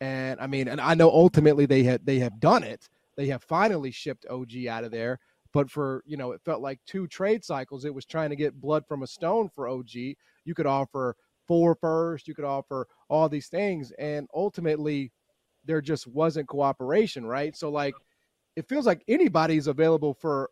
and 0.00 0.40
I 0.40 0.46
mean, 0.46 0.68
and 0.68 0.80
I 0.80 0.94
know 0.94 1.10
ultimately 1.10 1.66
they 1.66 1.82
had 1.82 2.04
they 2.04 2.18
have 2.20 2.40
done 2.40 2.64
it. 2.64 2.88
They 3.16 3.26
have 3.26 3.42
finally 3.42 3.90
shipped 3.90 4.26
OG 4.30 4.66
out 4.68 4.84
of 4.84 4.90
there. 4.90 5.18
But 5.52 5.70
for 5.70 6.02
you 6.06 6.16
know, 6.16 6.32
it 6.32 6.42
felt 6.44 6.60
like 6.60 6.80
two 6.86 7.06
trade 7.06 7.44
cycles. 7.44 7.84
It 7.84 7.94
was 7.94 8.04
trying 8.04 8.30
to 8.30 8.36
get 8.36 8.60
blood 8.60 8.84
from 8.86 9.02
a 9.02 9.06
stone 9.06 9.48
for 9.54 9.68
OG. 9.68 9.90
You 9.94 10.54
could 10.54 10.66
offer 10.66 11.16
four 11.46 11.74
first, 11.74 12.28
you 12.28 12.34
could 12.34 12.44
offer 12.44 12.86
all 13.08 13.28
these 13.28 13.48
things, 13.48 13.90
and 13.98 14.28
ultimately, 14.34 15.10
there 15.64 15.80
just 15.80 16.06
wasn't 16.06 16.48
cooperation, 16.48 17.26
right? 17.26 17.56
So 17.56 17.70
like, 17.70 17.94
it 18.58 18.68
feels 18.68 18.86
like 18.86 19.04
anybody's 19.06 19.68
available 19.68 20.12
for, 20.12 20.50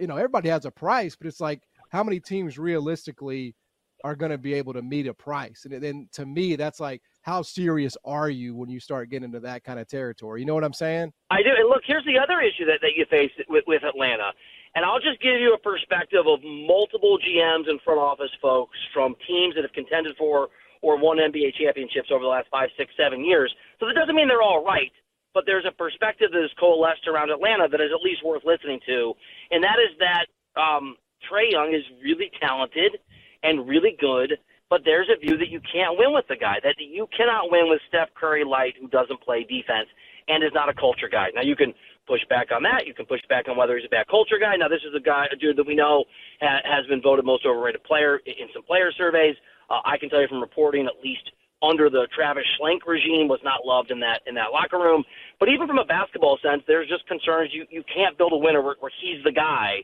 you 0.00 0.08
know, 0.08 0.16
everybody 0.16 0.48
has 0.48 0.64
a 0.64 0.70
price, 0.70 1.14
but 1.14 1.28
it's 1.28 1.40
like 1.40 1.62
how 1.90 2.02
many 2.02 2.18
teams 2.18 2.58
realistically 2.58 3.54
are 4.02 4.16
going 4.16 4.32
to 4.32 4.38
be 4.38 4.52
able 4.52 4.72
to 4.72 4.82
meet 4.82 5.06
a 5.06 5.14
price? 5.14 5.64
And 5.64 5.80
then 5.80 6.08
to 6.12 6.26
me, 6.26 6.56
that's 6.56 6.80
like 6.80 7.02
how 7.22 7.42
serious 7.42 7.96
are 8.04 8.30
you 8.30 8.56
when 8.56 8.68
you 8.68 8.80
start 8.80 9.10
getting 9.10 9.26
into 9.26 9.38
that 9.40 9.62
kind 9.62 9.78
of 9.78 9.86
territory? 9.86 10.40
You 10.40 10.46
know 10.46 10.54
what 10.54 10.64
I'm 10.64 10.72
saying? 10.72 11.12
I 11.30 11.42
do. 11.42 11.50
And 11.56 11.68
look, 11.68 11.82
here's 11.86 12.04
the 12.04 12.18
other 12.18 12.40
issue 12.40 12.64
that, 12.66 12.80
that 12.82 12.96
you 12.96 13.06
face 13.08 13.30
with, 13.48 13.62
with 13.68 13.84
Atlanta. 13.84 14.32
And 14.74 14.84
I'll 14.84 15.00
just 15.00 15.22
give 15.22 15.40
you 15.40 15.54
a 15.54 15.58
perspective 15.58 16.26
of 16.26 16.40
multiple 16.42 17.16
GMs 17.22 17.70
and 17.70 17.80
front 17.82 18.00
office 18.00 18.30
folks 18.42 18.76
from 18.92 19.14
teams 19.26 19.54
that 19.54 19.62
have 19.62 19.72
contended 19.72 20.16
for 20.18 20.48
or 20.82 20.98
won 21.00 21.18
NBA 21.18 21.54
championships 21.54 22.10
over 22.12 22.22
the 22.22 22.28
last 22.28 22.48
five, 22.50 22.68
six, 22.76 22.90
seven 22.96 23.24
years. 23.24 23.54
So 23.78 23.86
that 23.86 23.94
doesn't 23.94 24.14
mean 24.14 24.28
they're 24.28 24.42
all 24.42 24.64
right, 24.64 24.92
but 25.36 25.44
there's 25.44 25.68
a 25.68 25.76
perspective 25.76 26.32
that 26.32 26.40
has 26.40 26.54
coalesced 26.56 27.04
around 27.04 27.28
Atlanta 27.28 27.68
that 27.68 27.80
is 27.84 27.92
at 27.92 28.00
least 28.00 28.24
worth 28.24 28.40
listening 28.48 28.80
to. 28.88 29.12
And 29.52 29.60
that 29.60 29.76
is 29.76 29.92
that 30.00 30.32
um, 30.56 30.96
Trae 31.28 31.52
Young 31.52 31.76
is 31.76 31.84
really 32.00 32.32
talented 32.40 32.96
and 33.44 33.68
really 33.68 33.92
good 34.00 34.40
but 34.68 34.82
there's 34.84 35.08
a 35.14 35.18
view 35.18 35.38
that 35.38 35.48
you 35.48 35.60
can't 35.60 35.96
win 35.96 36.12
with 36.12 36.26
the 36.28 36.34
guy, 36.34 36.58
that 36.64 36.74
you 36.78 37.06
cannot 37.16 37.50
win 37.52 37.70
with 37.70 37.80
Steph 37.88 38.08
Curry 38.14 38.44
light 38.44 38.74
who 38.80 38.88
doesn't 38.88 39.20
play 39.22 39.44
defense 39.44 39.86
and 40.26 40.42
is 40.42 40.50
not 40.54 40.68
a 40.68 40.74
culture 40.74 41.08
guy. 41.08 41.28
Now 41.34 41.42
you 41.42 41.54
can 41.54 41.72
push 42.06 42.20
back 42.28 42.50
on 42.50 42.62
that. 42.62 42.86
You 42.86 42.94
can 42.94 43.06
push 43.06 43.20
back 43.28 43.46
on 43.48 43.56
whether 43.56 43.76
he's 43.76 43.86
a 43.86 43.90
bad 43.90 44.06
culture 44.08 44.38
guy. 44.40 44.56
Now, 44.56 44.68
this 44.68 44.82
is 44.86 44.94
a 44.94 45.00
guy, 45.00 45.26
a 45.30 45.36
dude 45.36 45.56
that 45.56 45.66
we 45.66 45.74
know 45.74 46.04
ha- 46.40 46.62
has 46.64 46.86
been 46.86 47.02
voted 47.02 47.24
most 47.24 47.46
overrated 47.46 47.82
player 47.84 48.18
in 48.26 48.48
some 48.54 48.62
player 48.62 48.90
surveys. 48.96 49.36
Uh, 49.70 49.80
I 49.84 49.98
can 49.98 50.08
tell 50.08 50.20
you 50.20 50.28
from 50.28 50.40
reporting, 50.40 50.86
at 50.86 51.02
least 51.02 51.30
under 51.62 51.88
the 51.88 52.06
Travis 52.14 52.44
Schlenk 52.58 52.84
regime, 52.86 53.28
was 53.28 53.40
not 53.42 53.64
loved 53.64 53.90
in 53.90 54.00
that 54.00 54.20
in 54.26 54.34
that 54.34 54.52
locker 54.52 54.78
room. 54.78 55.04
But 55.40 55.48
even 55.48 55.66
from 55.66 55.78
a 55.78 55.84
basketball 55.84 56.38
sense, 56.42 56.62
there's 56.66 56.88
just 56.88 57.06
concerns 57.08 57.50
you 57.52 57.64
you 57.70 57.82
can't 57.92 58.16
build 58.18 58.32
a 58.32 58.36
winner 58.36 58.62
where, 58.62 58.76
where 58.80 58.92
he's 59.00 59.22
the 59.24 59.32
guy. 59.32 59.80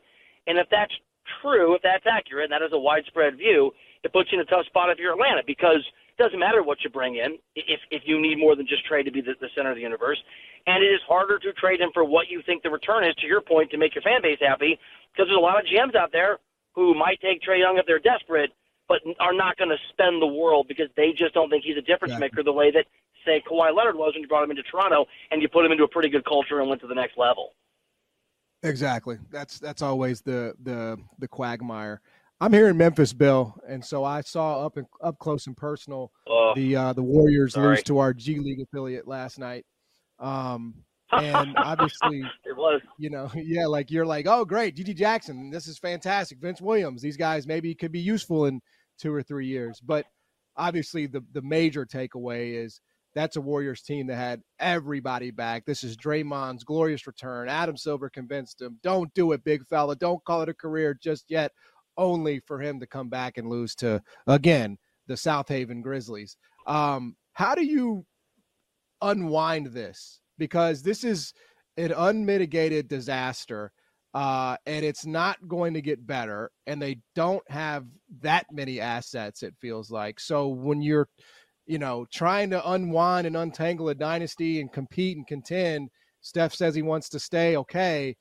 And 0.46 0.58
if 0.58 0.66
that's 0.70 0.92
true, 1.40 1.74
if 1.74 1.82
that's 1.82 2.04
accurate, 2.04 2.50
and 2.50 2.52
that 2.52 2.64
is 2.64 2.72
a 2.72 2.78
widespread 2.78 3.38
view, 3.38 3.70
it 4.02 4.12
puts 4.12 4.30
you 4.32 4.40
in 4.40 4.46
a 4.46 4.50
tough 4.50 4.66
spot 4.66 4.90
if 4.90 4.98
you're 4.98 5.12
Atlanta 5.12 5.42
because 5.46 5.80
it 6.12 6.20
doesn't 6.20 6.38
matter 6.38 6.62
what 6.62 6.78
you 6.84 6.90
bring 6.90 7.16
in 7.16 7.38
if 7.56 7.80
if 7.90 8.02
you 8.04 8.20
need 8.20 8.38
more 8.38 8.56
than 8.56 8.66
just 8.66 8.84
trade 8.86 9.04
to 9.04 9.12
be 9.12 9.20
the, 9.20 9.32
the 9.40 9.48
center 9.56 9.70
of 9.70 9.76
the 9.76 9.82
universe. 9.82 10.18
And 10.66 10.82
it 10.84 10.88
is 10.88 11.00
harder 11.08 11.38
to 11.40 11.52
trade 11.54 11.80
him 11.80 11.90
for 11.92 12.04
what 12.04 12.28
you 12.28 12.42
think 12.46 12.62
the 12.62 12.70
return 12.70 13.02
is, 13.02 13.14
to 13.16 13.26
your 13.26 13.40
point, 13.40 13.70
to 13.70 13.78
make 13.78 13.94
your 13.94 14.02
fan 14.02 14.22
base 14.22 14.38
happy, 14.40 14.78
because 15.10 15.26
there's 15.26 15.38
a 15.38 15.42
lot 15.42 15.58
of 15.58 15.66
GMs 15.66 15.96
out 15.96 16.12
there 16.12 16.38
who 16.74 16.94
might 16.94 17.20
take 17.20 17.42
Trae 17.42 17.58
Young 17.58 17.78
if 17.78 17.86
they're 17.86 17.98
desperate, 17.98 18.50
but 18.88 19.00
are 19.20 19.32
not 19.32 19.56
going 19.56 19.70
to 19.70 19.76
spend 19.90 20.20
the 20.20 20.26
world 20.26 20.66
because 20.68 20.88
they 20.96 21.12
just 21.12 21.34
don't 21.34 21.48
think 21.50 21.64
he's 21.64 21.76
a 21.76 21.80
difference 21.80 22.12
Exactly. 22.12 22.26
maker 22.26 22.42
the 22.42 22.52
way 22.52 22.70
that, 22.70 22.86
say, 23.24 23.42
Kawhi 23.48 23.74
Leonard 23.74 23.96
was 23.96 24.12
when 24.14 24.22
you 24.22 24.28
brought 24.28 24.44
him 24.44 24.50
into 24.50 24.62
Toronto 24.64 25.06
and 25.30 25.40
you 25.40 25.48
put 25.48 25.64
him 25.64 25.72
into 25.72 25.84
a 25.84 25.88
pretty 25.88 26.08
good 26.08 26.24
culture 26.24 26.60
and 26.60 26.68
went 26.68 26.80
to 26.82 26.86
the 26.86 26.94
next 26.94 27.16
level. 27.16 27.54
Exactly. 28.64 29.18
That's 29.30 29.58
that's 29.58 29.82
always 29.82 30.20
the 30.20 30.54
the 30.62 30.96
the 31.18 31.26
quagmire. 31.26 32.00
I'm 32.40 32.52
here 32.52 32.68
in 32.68 32.76
Memphis, 32.76 33.12
Bill, 33.12 33.56
and 33.68 33.84
so 33.84 34.04
I 34.04 34.20
saw 34.20 34.64
up 34.64 34.76
and 34.76 34.86
up 35.00 35.18
close 35.18 35.46
and 35.46 35.56
personal 35.56 36.12
Uh, 36.28 36.54
the 36.54 36.76
uh, 36.76 36.92
the 36.92 37.02
Warriors 37.02 37.54
sorry. 37.54 37.76
lose 37.76 37.82
to 37.84 37.98
our 37.98 38.12
G 38.14 38.38
League 38.38 38.60
affiliate 38.60 39.08
last 39.08 39.38
night. 39.38 39.64
Um, 40.20 40.74
and 41.12 41.54
obviously, 41.56 42.22
it 42.44 42.56
was. 42.56 42.80
you 42.98 43.10
know, 43.10 43.30
yeah, 43.36 43.66
like 43.66 43.90
you're 43.90 44.06
like, 44.06 44.26
oh, 44.26 44.44
great, 44.44 44.76
GG 44.76 44.96
Jackson, 44.96 45.50
this 45.50 45.66
is 45.66 45.78
fantastic. 45.78 46.38
Vince 46.38 46.60
Williams, 46.60 47.02
these 47.02 47.16
guys 47.16 47.46
maybe 47.46 47.74
could 47.74 47.92
be 47.92 48.00
useful 48.00 48.46
in 48.46 48.60
two 48.98 49.12
or 49.12 49.22
three 49.22 49.46
years. 49.46 49.80
But 49.80 50.06
obviously, 50.56 51.06
the 51.06 51.24
the 51.32 51.42
major 51.42 51.86
takeaway 51.86 52.54
is 52.64 52.80
that's 53.14 53.36
a 53.36 53.40
Warriors 53.40 53.82
team 53.82 54.06
that 54.06 54.16
had 54.16 54.42
everybody 54.58 55.30
back. 55.30 55.64
This 55.66 55.84
is 55.84 55.96
Draymond's 55.96 56.64
glorious 56.64 57.06
return. 57.06 57.48
Adam 57.48 57.76
Silver 57.76 58.08
convinced 58.08 58.62
him, 58.62 58.78
don't 58.82 59.12
do 59.14 59.32
it, 59.32 59.44
big 59.44 59.66
fella. 59.66 59.96
Don't 59.96 60.24
call 60.24 60.42
it 60.42 60.48
a 60.48 60.54
career 60.54 60.98
just 61.00 61.26
yet. 61.28 61.52
Only 61.98 62.40
for 62.46 62.58
him 62.58 62.80
to 62.80 62.86
come 62.86 63.10
back 63.10 63.36
and 63.36 63.50
lose 63.50 63.74
to 63.76 64.02
again 64.26 64.78
the 65.08 65.14
Southaven 65.14 65.82
Grizzlies. 65.82 66.38
Um, 66.66 67.16
how 67.34 67.54
do 67.54 67.64
you 67.64 68.06
unwind 69.02 69.66
this? 69.66 70.21
Because 70.42 70.82
this 70.82 71.04
is 71.04 71.32
an 71.76 71.92
unmitigated 71.92 72.88
disaster, 72.88 73.70
uh, 74.12 74.56
and 74.66 74.84
it's 74.84 75.06
not 75.06 75.36
going 75.46 75.72
to 75.74 75.80
get 75.80 76.04
better. 76.04 76.50
And 76.66 76.82
they 76.82 76.98
don't 77.14 77.48
have 77.48 77.86
that 78.22 78.46
many 78.50 78.80
assets. 78.80 79.44
It 79.44 79.54
feels 79.60 79.88
like 79.88 80.18
so 80.18 80.48
when 80.48 80.82
you're, 80.82 81.08
you 81.64 81.78
know, 81.78 82.06
trying 82.12 82.50
to 82.50 82.70
unwind 82.72 83.28
and 83.28 83.36
untangle 83.36 83.88
a 83.88 83.94
dynasty 83.94 84.60
and 84.60 84.72
compete 84.72 85.16
and 85.16 85.28
contend. 85.28 85.90
Steph 86.22 86.54
says 86.54 86.74
he 86.74 86.82
wants 86.82 87.08
to 87.10 87.20
stay. 87.20 87.56
Okay, 87.56 88.16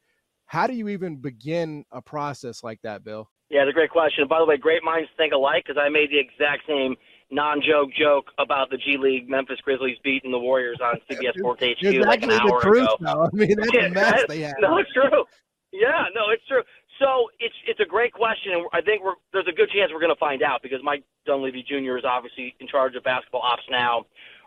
how 0.45 0.67
do 0.67 0.73
you 0.73 0.89
even 0.89 1.15
begin 1.17 1.84
a 1.91 2.03
process 2.03 2.63
like 2.63 2.81
that, 2.84 3.03
Bill? 3.03 3.27
Yeah, 3.49 3.63
it's 3.63 3.71
a 3.71 3.73
great 3.73 3.89
question. 3.89 4.27
By 4.29 4.38
the 4.38 4.45
way, 4.45 4.57
great 4.57 4.84
minds 4.84 5.10
think 5.17 5.34
alike 5.34 5.63
because 5.65 5.81
I 5.84 5.89
made 5.89 6.12
the 6.12 6.19
exact 6.19 6.67
same 6.67 6.95
non-joke 7.32 7.89
joke 7.98 8.32
about 8.38 8.70
the 8.70 8.78
G 8.78 8.98
League 8.98 9.30
Memphis 9.30 9.60
Grizzlies 9.63 9.98
beating 10.04 10.32
the 10.32 10.39
Warriors 10.39 10.80
on 10.84 10.96
CBS 11.10 11.34
Sports 11.39 11.63
HQ 11.63 11.78
It's 11.82 12.06
like 12.06 12.24
an 12.24 12.32
hour 12.32 12.62
truth, 12.62 12.84
ago. 12.84 12.98
though. 13.00 13.24
I 13.24 13.30
mean, 13.34 13.56
that's 13.58 13.74
a 13.74 13.89
mess 13.89 14.24
they 14.28 14.41
have. 14.41 14.56
No, 14.60 14.78
it's 14.78 14.91
true. 14.94 15.24
Yeah, 15.72 16.04
no, 16.13 16.30
it's 16.32 16.46
true. 16.48 16.62
So 17.00 17.32
it's 17.39 17.56
it's 17.65 17.80
a 17.80 17.86
great 17.86 18.13
question, 18.13 18.52
and 18.54 18.65
I 18.74 18.82
think 18.82 19.04
we're 19.04 19.15
there's 19.32 19.48
a 19.48 19.56
good 19.56 19.70
chance 19.72 19.89
we're 19.94 20.02
going 20.04 20.13
to 20.13 20.20
find 20.20 20.44
out 20.44 20.62
because 20.62 20.80
Mike 20.84 21.04
Dunleavy 21.26 21.63
Jr. 21.63 21.98
is 21.98 22.04
obviously 22.06 22.54
in 22.60 22.67
charge 22.67 22.96
of 22.96 23.04
basketball 23.04 23.41
ops 23.41 23.63
now, 23.72 24.06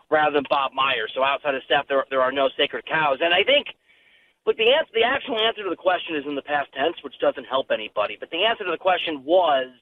rather 0.09 0.31
than 0.33 0.45
Bob 0.49 0.71
Myers. 0.73 1.11
So 1.15 1.23
outside 1.23 1.55
of 1.55 1.63
Steph, 1.65 1.87
there 1.89 2.05
there 2.09 2.21
are 2.21 2.31
no 2.31 2.49
sacred 2.57 2.85
cows, 2.85 3.17
and 3.21 3.33
I 3.33 3.43
think. 3.43 3.67
Look, 4.45 4.57
the 4.57 4.69
answer, 4.69 4.91
the 4.93 5.01
actual 5.01 5.39
answer 5.39 5.63
to 5.63 5.71
the 5.71 5.75
question 5.75 6.15
is 6.15 6.23
in 6.27 6.35
the 6.35 6.41
past 6.43 6.69
tense, 6.77 6.93
which 7.01 7.17
doesn't 7.19 7.45
help 7.45 7.71
anybody. 7.73 8.15
But 8.19 8.29
the 8.29 8.45
answer 8.45 8.63
to 8.63 8.69
the 8.69 8.77
question 8.77 9.23
was 9.25 9.73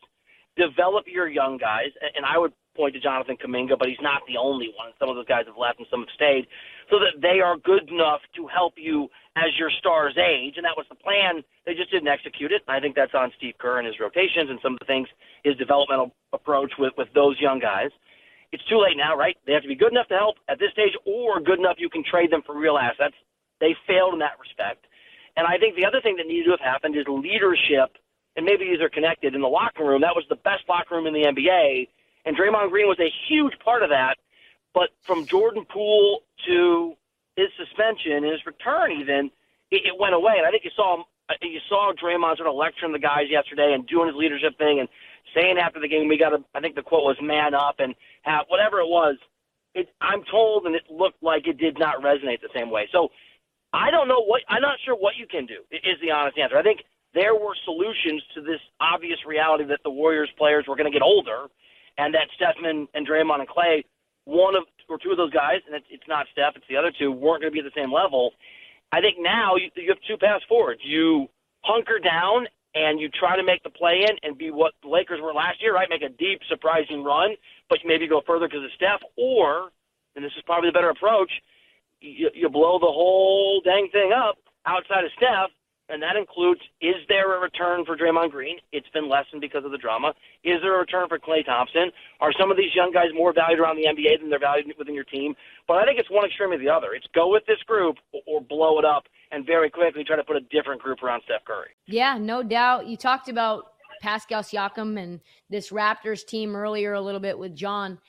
develop 0.56 1.04
your 1.06 1.28
young 1.28 1.58
guys, 1.58 1.92
and 2.16 2.24
I 2.26 2.38
would 2.38 2.54
point 2.76 2.94
to 2.94 3.00
Jonathan 3.00 3.38
Kuminga, 3.38 3.78
but 3.78 3.88
he's 3.88 4.02
not 4.02 4.22
the 4.28 4.38
only 4.38 4.74
one. 4.78 4.92
Some 5.00 5.10
of 5.10 5.16
those 5.16 5.26
guys 5.26 5.46
have 5.48 5.58
left 5.58 5.80
and 5.80 5.88
some 5.90 6.02
have 6.02 6.14
stayed, 6.16 6.48
so 6.90 7.00
that 7.00 7.22
they 7.22 7.40
are 7.40 7.58
good 7.58 7.90
enough 7.90 8.22
to 8.36 8.48
help 8.48 8.74
you 8.78 9.10
as 9.36 9.54
your 9.58 9.72
stars 9.80 10.18
age. 10.18 10.56
And 10.58 10.66
that 10.66 10.78
was 10.78 10.86
the 10.90 10.96
plan. 11.00 11.44
They 11.66 11.74
just 11.74 11.92
didn't 11.92 12.08
execute 12.08 12.52
it. 12.52 12.62
I 12.68 12.80
think 12.80 12.96
that's 12.96 13.14
on 13.14 13.32
Steve 13.38 13.56
Kerr 13.58 13.80
and 13.80 13.88
his 13.88 14.00
rotations 14.00 14.50
and 14.50 14.60
some 14.62 14.74
of 14.74 14.80
the 14.80 14.86
things, 14.86 15.08
his 15.44 15.56
developmental 15.58 16.14
approach 16.34 16.74
with, 16.78 16.94
with 16.98 17.08
those 17.14 17.40
young 17.40 17.60
guys. 17.60 17.90
It's 18.52 18.64
too 18.70 18.78
late 18.78 18.98
now, 18.98 19.18
right? 19.18 19.36
They 19.48 19.54
have 19.54 19.64
to 19.64 19.68
be 19.68 19.76
good 19.76 19.92
enough 19.92 20.08
to 20.10 20.18
help 20.18 20.38
at 20.48 20.60
this 20.60 20.72
stage 20.74 20.94
or 21.06 21.42
good 21.42 21.58
enough 21.58 21.78
you 21.80 21.90
can 21.90 22.04
trade 22.06 22.32
them 22.32 22.44
for 22.46 22.58
real 22.58 22.78
assets. 22.78 23.16
They 23.60 23.76
failed 23.88 24.14
in 24.14 24.20
that 24.20 24.38
respect. 24.40 24.86
And 25.36 25.48
I 25.48 25.58
think 25.58 25.76
the 25.76 25.86
other 25.86 26.02
thing 26.02 26.18
that 26.18 26.28
needed 26.28 26.46
to 26.46 26.52
have 26.52 26.60
happened 26.62 26.96
is 26.96 27.06
leadership, 27.08 27.98
and 28.36 28.46
maybe 28.46 28.66
these 28.66 28.82
are 28.82 28.90
connected 28.90 29.34
in 29.34 29.42
the 29.42 29.48
locker 29.48 29.84
room. 29.84 30.02
That 30.02 30.14
was 30.14 30.26
the 30.30 30.38
best 30.38 30.70
locker 30.70 30.96
room 30.96 31.08
in 31.08 31.14
the 31.14 31.26
NBA, 31.26 31.90
and 32.26 32.36
Draymond 32.38 32.70
Green 32.70 32.88
was 32.88 33.00
a 33.00 33.12
huge 33.28 33.54
part 33.64 33.84
of 33.84 33.90
that. 33.90 34.18
But 34.74 34.90
from 35.04 35.26
Jordan 35.26 35.66
Poole 35.70 36.24
to 36.48 36.96
his 37.36 37.48
suspension, 37.58 38.14
and 38.14 38.26
his 38.26 38.46
return, 38.46 38.92
even 38.92 39.30
it, 39.72 39.86
it 39.86 40.00
went 40.00 40.16
away. 40.16 40.36
And 40.38 40.46
I 40.46 40.52
think 40.52 40.64
you 40.64 40.72
saw 40.76 41.04
uh, 41.30 41.34
you 41.42 41.60
saw 41.70 41.94
Draymond 41.94 42.38
sort 42.38 42.50
of 42.50 42.56
lecturing 42.56 42.92
the 42.92 43.00
guys 43.00 43.30
yesterday 43.30 43.74
and 43.74 43.88
doing 43.88 44.08
his 44.08 44.16
leadership 44.16 44.58
thing 44.58 44.80
and 44.80 44.90
saying 45.34 45.58
after 45.58 45.80
the 45.80 45.88
game, 45.88 46.08
we 46.08 46.18
got 46.18 46.30
to. 46.30 46.44
I 46.54 46.60
think 46.60 46.76
the 46.76 46.82
quote 46.82 47.04
was 47.04 47.18
"man 47.22 47.54
up" 47.54 47.76
and 47.80 47.96
have 48.24 48.46
whatever 48.48 48.80
it 48.80 48.88
was. 48.88 49.16
It, 49.76 49.90
I'm 50.02 50.24
told, 50.30 50.66
and 50.66 50.76
it 50.76 50.84
looked 50.90 51.24
like 51.24 51.48
it 51.48 51.58
did 51.58 51.80
not 51.80 52.02
resonate 52.02 52.42
the 52.42 52.54
same 52.54 52.70
way. 52.70 52.88
So 52.92 53.10
I 53.74 53.90
don't 53.90 54.08
know 54.08 54.24
what 54.24 54.42
I'm 54.50 54.62
not 54.62 54.78
sure 54.86 54.96
what 54.96 55.16
you 55.18 55.28
can 55.28 55.46
do. 55.46 55.62
Is 55.72 55.98
the 56.02 56.12
honest 56.12 56.38
answer. 56.38 56.58
I 56.58 56.64
think 56.64 56.82
there 57.14 57.36
were 57.36 57.56
solutions 57.64 58.24
to 58.36 58.42
this 58.42 58.60
obvious 58.82 59.20
reality 59.26 59.66
that 59.66 59.80
the 59.84 59.90
Warriors 59.90 60.30
players 60.38 60.66
were 60.68 60.76
going 60.76 60.92
to 60.92 60.94
get 60.94 61.04
older, 61.04 61.48
and 61.98 62.14
that 62.14 62.28
Stephman 62.36 62.88
and 62.94 63.08
Draymond 63.08 63.40
and 63.40 63.48
Klay, 63.48 63.84
one 64.26 64.56
of 64.56 64.64
or 64.90 64.98
two 64.98 65.12
of 65.12 65.18
those 65.18 65.32
guys, 65.32 65.62
and 65.66 65.76
it's, 65.76 65.86
it's 65.90 66.08
not 66.08 66.28
Steph, 66.32 66.56
it's 66.56 66.66
the 66.70 66.76
other 66.76 66.92
two, 66.92 67.12
weren't 67.12 67.42
going 67.42 67.52
to 67.52 67.56
be 67.56 67.66
at 67.66 67.66
the 67.66 67.80
same 67.80 67.92
level. 67.92 68.32
I 68.92 69.02
think 69.02 69.18
now 69.20 69.56
you, 69.56 69.70
you 69.76 69.90
have 69.90 69.98
two 70.08 70.18
paths 70.18 70.44
forward. 70.48 70.78
You 70.84 71.28
hunker 71.62 72.00
down 72.00 72.48
and 72.76 73.00
you 73.00 73.10
try 73.10 73.38
to 73.38 73.44
make 73.44 73.64
the 73.64 73.70
play 73.70 74.04
in 74.04 74.18
and 74.24 74.38
be 74.38 74.52
what 74.52 74.74
the 74.82 74.90
Lakers 74.90 75.20
were 75.22 75.34
last 75.34 75.62
year, 75.62 75.74
right? 75.74 75.90
Make 75.90 76.02
a 76.02 76.10
deep, 76.10 76.42
surprising 76.50 77.04
run, 77.04 77.36
but 77.70 77.80
maybe 77.86 78.08
go 78.08 78.22
further 78.26 78.48
because 78.48 78.64
of 78.64 78.72
Steph, 78.76 79.02
or, 79.18 79.70
and 80.16 80.24
this 80.24 80.32
is 80.38 80.44
probably 80.46 80.70
the 80.70 80.74
better 80.74 80.90
approach, 80.90 81.32
you, 82.02 82.30
you 82.34 82.50
blow 82.50 82.80
the 82.80 82.86
whole 82.86 83.62
dang 83.64 83.90
thing 83.92 84.12
up 84.12 84.38
outside 84.66 85.06
of 85.06 85.12
Steph, 85.18 85.50
and 85.90 86.02
that 86.02 86.16
includes 86.16 86.62
is 86.82 86.96
there 87.08 87.36
a 87.36 87.40
return 87.40 87.86
for 87.86 87.98
Draymond 87.98 88.32
Green? 88.32 88.58
It's 88.72 88.88
been 88.90 89.10
lessened 89.10 89.42
because 89.42 89.66
of 89.66 89.72
the 89.72 89.78
drama. 89.78 90.14
Is 90.44 90.62
there 90.62 90.76
a 90.76 90.80
return 90.80 91.08
for 91.08 91.20
Klay 91.20 91.46
Thompson? 91.46 91.92
Are 92.22 92.32
some 92.40 92.52
of 92.52 92.58
these 92.58 92.74
young 92.76 92.92
guys 92.92 93.08
more 93.14 93.34
valued 93.34 93.60
around 93.60 93.78
the 93.78 93.86
NBA 93.86 94.20
than 94.20 94.30
they're 94.30 94.40
valued 94.40 94.74
within 94.78 94.96
your 94.96 95.04
team? 95.04 95.36
But 95.68 95.78
I 95.78 95.86
think 95.86 96.00
it's 96.00 96.10
one 96.10 96.26
extreme 96.26 96.52
or 96.52 96.58
the 96.58 96.70
other. 96.70 96.94
It's 96.94 97.08
go 97.14 97.32
with 97.32 97.46
this 97.46 97.62
group 97.68 97.98
or, 98.28 98.42
blow 98.42 98.78
it 98.78 98.86
up 98.86 99.06
and 99.32 99.46
very 99.46 99.70
quickly 99.70 100.04
try 100.04 100.16
to 100.16 100.24
put 100.24 100.36
a 100.36 100.42
different 100.42 100.82
group 100.82 101.02
around 101.02 101.22
Steph 101.26 101.46
Curry. 101.46 101.70
Yeah, 101.88 102.18
no 102.20 102.44
doubt. 102.44 102.88
You 102.88 102.98
talked 102.98 103.30
about 103.30 103.66
Pascal 104.02 104.44
Siakam 104.44 105.02
and 105.02 105.22
this 105.50 105.70
Raptors 105.70 106.26
team 106.26 106.56
earlier 106.56 106.94
a 106.94 107.02
little 107.02 107.22
bit 107.22 107.40
with 107.40 107.56
John. 107.56 108.00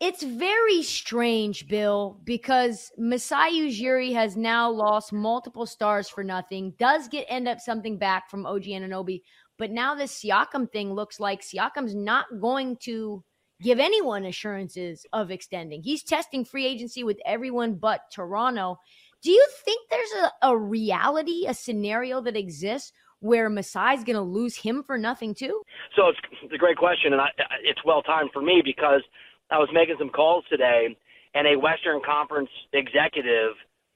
It's 0.00 0.22
very 0.22 0.82
strange, 0.82 1.68
Bill, 1.68 2.20
because 2.24 2.90
Masai 2.98 3.52
Ujiri 3.52 4.12
has 4.12 4.36
now 4.36 4.70
lost 4.70 5.12
multiple 5.12 5.66
stars 5.66 6.08
for 6.08 6.24
nothing, 6.24 6.74
does 6.78 7.08
get 7.08 7.26
end 7.28 7.46
up 7.46 7.60
something 7.60 7.96
back 7.96 8.28
from 8.28 8.44
OG 8.44 8.64
Anunoby, 8.64 9.22
but 9.56 9.70
now 9.70 9.94
this 9.94 10.20
Siakam 10.20 10.70
thing 10.70 10.92
looks 10.92 11.20
like 11.20 11.42
Siakam's 11.42 11.94
not 11.94 12.26
going 12.40 12.76
to 12.82 13.22
give 13.62 13.78
anyone 13.78 14.24
assurances 14.24 15.06
of 15.12 15.30
extending. 15.30 15.82
He's 15.82 16.02
testing 16.02 16.44
free 16.44 16.66
agency 16.66 17.04
with 17.04 17.18
everyone 17.24 17.74
but 17.74 18.02
Toronto. 18.12 18.78
Do 19.22 19.30
you 19.30 19.46
think 19.64 19.88
there's 19.90 20.12
a, 20.24 20.48
a 20.48 20.58
reality, 20.58 21.46
a 21.46 21.54
scenario 21.54 22.20
that 22.22 22.36
exists 22.36 22.92
where 23.20 23.48
Masai's 23.48 24.04
going 24.04 24.16
to 24.16 24.22
lose 24.22 24.56
him 24.56 24.82
for 24.82 24.98
nothing 24.98 25.34
too? 25.34 25.62
So 25.96 26.08
it's, 26.08 26.18
it's 26.42 26.52
a 26.52 26.58
great 26.58 26.76
question, 26.76 27.12
and 27.12 27.22
I, 27.22 27.28
it's 27.62 27.82
well 27.84 28.02
timed 28.02 28.30
for 28.32 28.42
me 28.42 28.60
because 28.62 29.02
I 29.50 29.58
was 29.58 29.68
making 29.72 29.96
some 29.98 30.10
calls 30.10 30.44
today, 30.48 30.96
and 31.34 31.46
a 31.46 31.58
Western 31.58 32.00
Conference 32.04 32.50
executive 32.72 33.52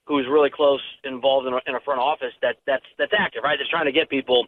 who's 0.06 0.26
really 0.30 0.50
close 0.50 0.80
involved 1.04 1.46
in 1.46 1.52
a, 1.52 1.60
in 1.66 1.74
a 1.74 1.80
front 1.80 2.00
office 2.00 2.32
that 2.42 2.56
that's 2.66 2.84
that's 2.98 3.12
active, 3.16 3.42
right? 3.44 3.58
That's 3.58 3.70
trying 3.70 3.86
to 3.86 3.92
get 3.92 4.08
people. 4.08 4.46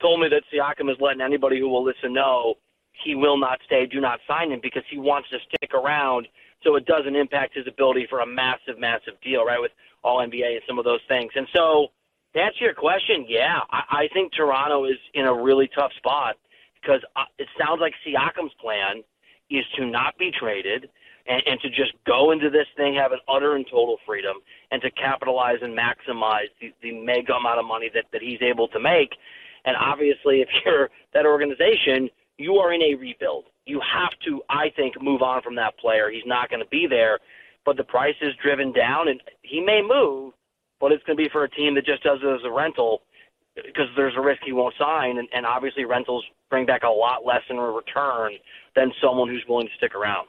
Told 0.00 0.20
me 0.20 0.28
that 0.28 0.42
Siakam 0.52 0.90
is 0.90 0.96
letting 1.00 1.20
anybody 1.20 1.58
who 1.58 1.68
will 1.68 1.84
listen 1.84 2.12
know 2.12 2.54
he 3.04 3.14
will 3.14 3.38
not 3.38 3.58
stay. 3.64 3.86
Do 3.86 4.00
not 4.00 4.20
sign 4.28 4.52
him 4.52 4.60
because 4.62 4.82
he 4.90 4.98
wants 4.98 5.28
to 5.30 5.38
stick 5.48 5.72
around, 5.74 6.28
so 6.62 6.76
it 6.76 6.86
doesn't 6.86 7.16
impact 7.16 7.56
his 7.56 7.66
ability 7.66 8.06
for 8.08 8.20
a 8.20 8.26
massive, 8.26 8.78
massive 8.78 9.14
deal, 9.22 9.44
right? 9.44 9.60
With 9.60 9.72
All 10.02 10.18
NBA 10.18 10.60
and 10.60 10.62
some 10.66 10.78
of 10.78 10.84
those 10.84 11.00
things. 11.08 11.32
And 11.34 11.46
so, 11.54 11.88
to 12.34 12.40
answer 12.40 12.64
your 12.64 12.74
question, 12.74 13.26
yeah, 13.28 13.60
I, 13.70 14.04
I 14.04 14.08
think 14.12 14.32
Toronto 14.32 14.84
is 14.84 14.98
in 15.14 15.26
a 15.26 15.34
really 15.34 15.68
tough 15.74 15.92
spot 15.96 16.36
because 16.80 17.00
uh, 17.16 17.24
it 17.38 17.48
sounds 17.58 17.80
like 17.80 17.92
Siakam's 18.06 18.54
plan 18.60 19.02
is 19.50 19.64
to 19.76 19.86
not 19.86 20.16
be 20.18 20.30
traded 20.30 20.88
and, 21.26 21.42
and 21.46 21.60
to 21.60 21.68
just 21.68 21.92
go 22.06 22.30
into 22.30 22.50
this 22.50 22.66
thing 22.76 22.94
having 22.94 23.18
an 23.18 23.34
utter 23.34 23.56
and 23.56 23.64
total 23.66 23.96
freedom 24.06 24.36
and 24.70 24.80
to 24.82 24.90
capitalize 24.92 25.58
and 25.62 25.76
maximize 25.76 26.48
the, 26.60 26.72
the 26.82 26.92
mega 26.92 27.34
amount 27.34 27.58
of 27.58 27.66
money 27.66 27.90
that, 27.94 28.04
that 28.12 28.22
he's 28.22 28.40
able 28.42 28.68
to 28.68 28.80
make. 28.80 29.10
And 29.64 29.76
obviously, 29.76 30.40
if 30.40 30.48
you're 30.64 30.90
that 31.14 31.26
organization, 31.26 32.08
you 32.38 32.54
are 32.56 32.72
in 32.72 32.82
a 32.82 32.94
rebuild. 32.94 33.44
You 33.66 33.80
have 33.80 34.12
to, 34.26 34.42
I 34.48 34.70
think, 34.74 35.00
move 35.00 35.22
on 35.22 35.42
from 35.42 35.54
that 35.56 35.78
player. 35.78 36.10
He's 36.10 36.26
not 36.26 36.48
going 36.48 36.62
to 36.62 36.68
be 36.68 36.86
there, 36.88 37.18
but 37.64 37.76
the 37.76 37.84
price 37.84 38.16
is 38.22 38.32
driven 38.42 38.72
down, 38.72 39.08
and 39.08 39.20
he 39.42 39.60
may 39.60 39.82
move, 39.86 40.32
but 40.80 40.90
it's 40.90 41.04
going 41.04 41.16
to 41.16 41.22
be 41.22 41.28
for 41.30 41.44
a 41.44 41.50
team 41.50 41.74
that 41.74 41.84
just 41.84 42.02
does 42.02 42.18
it 42.22 42.26
as 42.26 42.40
a 42.44 42.50
rental 42.50 43.02
because 43.54 43.86
there's 43.96 44.14
a 44.16 44.20
risk 44.20 44.40
he 44.44 44.52
won't 44.52 44.74
sign, 44.78 45.18
and, 45.18 45.28
and 45.34 45.44
obviously 45.44 45.84
rentals 45.84 46.24
bring 46.50 46.66
back 46.66 46.82
a 46.82 46.88
lot 46.88 47.24
less 47.24 47.42
in 47.48 47.56
return 47.56 48.32
than 48.76 48.92
someone 49.02 49.28
who's 49.28 49.44
willing 49.48 49.66
to 49.66 49.72
stick 49.76 49.94
around. 49.94 50.26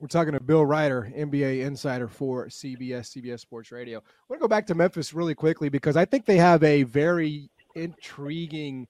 We're 0.00 0.08
talking 0.08 0.32
to 0.32 0.40
Bill 0.40 0.66
Reiter, 0.66 1.12
NBA 1.16 1.64
insider 1.64 2.08
for 2.08 2.46
CBS, 2.48 3.16
CBS 3.16 3.40
Sports 3.40 3.70
Radio. 3.70 3.98
I 3.98 4.02
want 4.28 4.40
to 4.40 4.44
go 4.44 4.48
back 4.48 4.66
to 4.66 4.74
Memphis 4.74 5.14
really 5.14 5.34
quickly 5.34 5.68
because 5.68 5.96
I 5.96 6.04
think 6.04 6.26
they 6.26 6.36
have 6.36 6.62
a 6.62 6.82
very 6.82 7.48
intriguing 7.74 8.88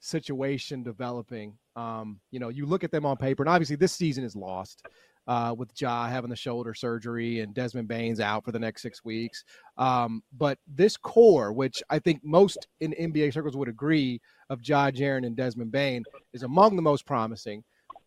situation 0.00 0.82
developing. 0.82 1.54
Um, 1.76 2.20
you 2.30 2.40
know, 2.40 2.48
you 2.48 2.66
look 2.66 2.82
at 2.82 2.90
them 2.90 3.04
on 3.04 3.16
paper, 3.16 3.42
and 3.42 3.50
obviously 3.50 3.76
this 3.76 3.92
season 3.92 4.24
is 4.24 4.34
lost 4.34 4.86
uh, 5.28 5.54
with 5.56 5.70
Ja 5.78 6.08
having 6.08 6.30
the 6.30 6.36
shoulder 6.36 6.72
surgery 6.72 7.40
and 7.40 7.54
Desmond 7.54 7.86
Bane's 7.86 8.18
out 8.18 8.44
for 8.44 8.50
the 8.50 8.58
next 8.58 8.80
six 8.80 9.04
weeks. 9.04 9.44
Um, 9.76 10.22
but 10.36 10.58
this 10.66 10.96
core, 10.96 11.52
which 11.52 11.82
I 11.90 11.98
think 11.98 12.24
most 12.24 12.66
in 12.80 12.94
NBA 12.98 13.34
circles 13.34 13.56
would 13.56 13.68
agree 13.68 14.20
of 14.48 14.66
Ja 14.66 14.90
Jaren 14.90 15.26
and 15.26 15.36
Desmond 15.36 15.70
Bane, 15.70 16.02
is 16.32 16.42
among 16.42 16.76
the 16.76 16.82
most 16.82 17.04
promising. 17.04 17.62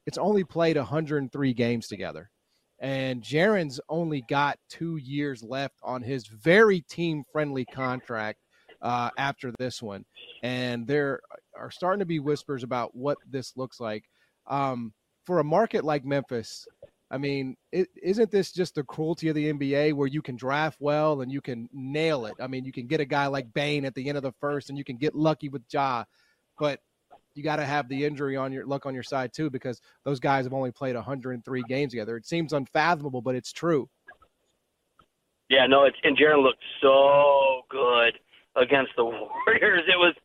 It's 0.07 0.17
only 0.17 0.43
played 0.43 0.77
103 0.77 1.53
games 1.53 1.87
together. 1.87 2.31
And 2.79 3.21
Jaren's 3.21 3.79
only 3.87 4.23
got 4.27 4.57
two 4.67 4.97
years 4.97 5.43
left 5.43 5.75
on 5.83 6.01
his 6.01 6.25
very 6.25 6.81
team 6.81 7.23
friendly 7.31 7.65
contract 7.65 8.39
uh, 8.81 9.11
after 9.19 9.53
this 9.59 9.79
one. 9.79 10.03
And 10.41 10.87
there 10.87 11.21
are 11.55 11.69
starting 11.69 11.99
to 11.99 12.05
be 12.07 12.17
whispers 12.17 12.63
about 12.63 12.95
what 12.95 13.19
this 13.29 13.55
looks 13.55 13.79
like. 13.79 14.05
Um, 14.47 14.93
for 15.25 15.39
a 15.39 15.43
market 15.43 15.83
like 15.83 16.03
Memphis, 16.03 16.67
I 17.11 17.17
mean, 17.17 17.57
is 17.73 18.17
not 18.17 18.31
this 18.31 18.53
just 18.53 18.75
the 18.75 18.83
cruelty 18.83 19.27
of 19.27 19.35
the 19.35 19.51
NBA 19.51 19.93
where 19.93 20.07
you 20.07 20.21
can 20.21 20.37
draft 20.37 20.77
well 20.79 21.19
and 21.19 21.29
you 21.29 21.41
can 21.41 21.67
nail 21.73 22.25
it? 22.25 22.35
I 22.39 22.47
mean, 22.47 22.63
you 22.63 22.71
can 22.71 22.87
get 22.87 23.01
a 23.01 23.05
guy 23.05 23.27
like 23.27 23.53
Bane 23.53 23.83
at 23.83 23.93
the 23.95 24.07
end 24.07 24.17
of 24.17 24.23
the 24.23 24.31
first 24.39 24.69
and 24.69 24.77
you 24.77 24.85
can 24.85 24.95
get 24.95 25.13
lucky 25.13 25.49
with 25.49 25.61
Ja, 25.69 26.05
but 26.57 26.79
you 27.35 27.43
got 27.43 27.57
to 27.57 27.65
have 27.65 27.89
the 27.89 28.05
injury 28.05 28.37
on 28.37 28.53
your 28.53 28.65
luck 28.65 28.85
on 28.85 28.93
your 28.93 29.03
side 29.03 29.33
too 29.33 29.49
because 29.49 29.81
those 30.05 30.21
guys 30.21 30.45
have 30.45 30.53
only 30.53 30.71
played 30.71 30.95
103 30.95 31.63
games 31.67 31.91
together. 31.91 32.15
It 32.15 32.25
seems 32.25 32.53
unfathomable, 32.53 33.21
but 33.21 33.35
it's 33.35 33.51
true. 33.51 33.89
Yeah, 35.49 35.67
no, 35.67 35.83
it's 35.83 35.97
and 36.03 36.17
Jaren 36.17 36.41
looked 36.41 36.63
so 36.81 37.63
good 37.69 38.17
against 38.55 38.91
the 38.95 39.03
Warriors. 39.45 39.83
It 39.85 39.97
was, 39.97 40.15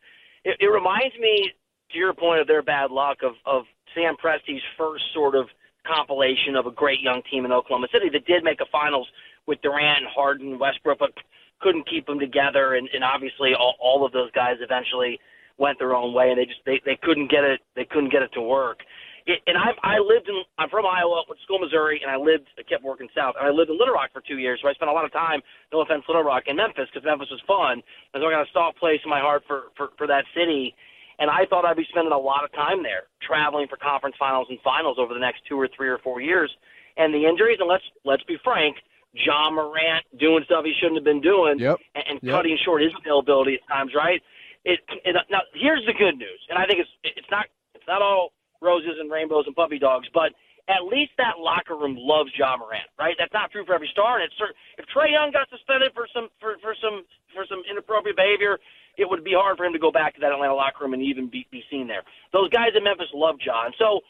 it, 0.45 0.57
it 0.61 0.67
reminds 0.67 1.19
me 1.19 1.51
to 1.91 1.99
your 1.99 2.15
point 2.15 2.41
of 2.41 2.47
their 2.47 2.63
bad 2.63 2.93
luck 2.93 3.19
of 3.25 3.33
of 3.45 3.65
Sam 3.93 4.15
Presti's 4.23 4.63
first 4.79 5.03
sort 5.13 5.35
of 5.35 5.49
compilation 5.87 6.57
of 6.57 6.67
a 6.67 6.71
great 6.71 7.01
young 7.01 7.23
team 7.31 7.45
in 7.45 7.53
Oklahoma 7.53 7.89
City 7.93 8.11
that 8.13 8.27
did 8.27 8.45
make 8.45 8.61
a 8.61 8.67
finals 8.71 9.07
with 9.47 9.63
Durant, 9.63 10.05
Harden, 10.13 10.59
Westbrook, 10.59 10.99
but 10.99 11.13
couldn't 11.61 11.89
keep 11.89 12.07
them 12.07 12.19
together. 12.19 12.75
And, 12.75 12.89
and 12.93 13.05
obviously, 13.05 13.55
all, 13.55 13.77
all 13.81 14.05
of 14.05 14.13
those 14.13 14.31
guys 14.33 14.57
eventually 14.61 15.19
went 15.59 15.79
their 15.79 15.95
own 15.95 16.13
way, 16.13 16.31
and 16.31 16.39
they 16.39 16.45
just 16.45 16.61
they, 16.67 16.81
they 16.85 16.99
couldn't 17.03 17.31
get 17.31 17.45
it 17.45 17.61
they 17.75 17.85
couldn't 17.85 18.13
get 18.13 18.23
it 18.23 18.33
to 18.35 18.43
work. 18.43 18.81
It, 19.27 19.41
and 19.47 19.57
I 19.57 19.73
I 19.83 19.99
lived 19.99 20.29
in 20.29 20.43
I'm 20.59 20.69
from 20.69 20.85
Iowa, 20.85 21.25
went 21.29 21.41
to 21.41 21.45
school 21.45 21.57
in 21.57 21.65
Missouri, 21.65 22.01
and 22.03 22.11
I 22.11 22.17
lived 22.17 22.47
I 22.59 22.63
kept 22.63 22.85
working 22.85 23.09
south, 23.17 23.35
and 23.39 23.47
I 23.47 23.51
lived 23.51 23.71
in 23.71 23.79
Little 23.79 23.95
Rock 23.95 24.11
for 24.13 24.21
two 24.21 24.39
years, 24.39 24.61
so 24.63 24.69
I 24.69 24.75
spent 24.75 24.91
a 24.91 24.95
lot 24.95 25.05
of 25.05 25.13
time. 25.13 25.41
No 25.73 25.81
offense, 25.81 26.05
Little 26.09 26.23
Rock 26.23 26.45
in 26.47 26.57
Memphis 26.57 26.89
because 26.93 27.05
Memphis 27.05 27.33
was 27.33 27.41
fun, 27.47 27.81
and 28.13 28.21
so 28.21 28.29
I 28.29 28.31
got 28.31 28.45
a 28.45 28.53
soft 28.53 28.79
place 28.79 29.01
in 29.03 29.11
my 29.11 29.21
heart 29.21 29.43
for 29.47 29.73
for 29.77 29.91
for 29.97 30.07
that 30.07 30.25
city 30.37 30.75
and 31.19 31.31
I 31.31 31.47
thought 31.49 31.65
I'd 31.65 31.77
be 31.77 31.87
spending 31.89 32.13
a 32.13 32.19
lot 32.19 32.45
of 32.45 32.53
time 32.53 32.83
there, 32.83 33.05
traveling 33.23 33.69
for 33.69 33.77
conference 33.77 34.17
finals 34.19 34.47
and 34.51 34.59
finals 34.63 34.99
over 34.99 35.15
the 35.15 35.21
next 35.21 35.43
two 35.49 35.59
or 35.59 35.69
three 35.75 35.89
or 35.89 35.99
four 35.99 36.21
years. 36.21 36.51
And 36.97 37.13
the 37.13 37.27
injuries, 37.27 37.59
and 37.61 37.69
let's 37.69 37.85
let's 38.05 38.23
be 38.25 38.37
frank, 38.43 38.77
Ja 39.13 39.51
Morant 39.51 40.05
doing 40.19 40.45
stuff 40.45 40.65
he 40.65 40.75
shouldn't 40.79 40.97
have 40.97 41.05
been 41.05 41.21
doing, 41.21 41.59
yep. 41.59 41.79
and, 41.95 42.05
and 42.09 42.19
yep. 42.23 42.33
cutting 42.33 42.57
short 42.65 42.83
his 42.83 42.93
availability 43.01 43.55
at 43.55 43.69
times. 43.69 43.93
Right? 43.95 44.23
It, 44.65 44.81
it 45.05 45.17
now 45.31 45.41
here's 45.55 45.85
the 45.87 45.93
good 45.93 46.17
news, 46.17 46.41
and 46.49 46.59
I 46.59 46.67
think 46.67 46.81
it's 46.81 46.91
it's 47.05 47.31
not 47.31 47.47
it's 47.75 47.87
not 47.87 48.03
all 48.03 48.33
roses 48.61 48.97
and 48.99 49.11
rainbows 49.11 49.45
and 49.47 49.55
puppy 49.55 49.79
dogs, 49.79 50.09
but 50.13 50.33
at 50.69 50.83
least 50.83 51.13
that 51.19 51.39
locker 51.39 51.77
room 51.77 51.95
loves 51.97 52.31
Ja 52.37 52.57
Morant, 52.57 52.91
right? 52.99 53.15
That's 53.19 53.33
not 53.33 53.53
true 53.53 53.65
for 53.65 53.75
every 53.75 53.89
star, 53.93 54.19
and 54.19 54.25
it's 54.27 54.35
if 54.79 54.85
Trae 54.91 55.13
Young 55.13 55.31
got 55.31 55.49
suspended 55.51 55.93
for 55.95 56.09
some 56.13 56.29
for 56.41 56.57
for 56.61 56.75
some 56.83 57.05
for 57.35 57.47
some 57.49 57.63
inappropriate 57.71 58.17
behavior, 58.17 58.59
it 58.97 59.09
would 59.09 59.25
be 59.25 59.35
hard 59.37 59.57
for 59.57 59.65
him 59.65 59.73
to 59.73 59.79
go 59.79 59.93
back 59.93 60.15
to 60.15 60.21
that 60.21 60.33
Atlanta 60.33 60.55
locker 60.55 60.85
room 60.85 60.95
and 60.95 61.03
even 61.03 61.29
be, 61.29 61.47
be 61.51 61.63
seen 61.71 61.87
there. 61.87 62.03
Those 62.33 62.49
guys 62.51 62.73
in 62.77 62.85
Memphis 62.85 63.13
love 63.15 63.37
Ja. 63.45 63.69
So 63.79 64.01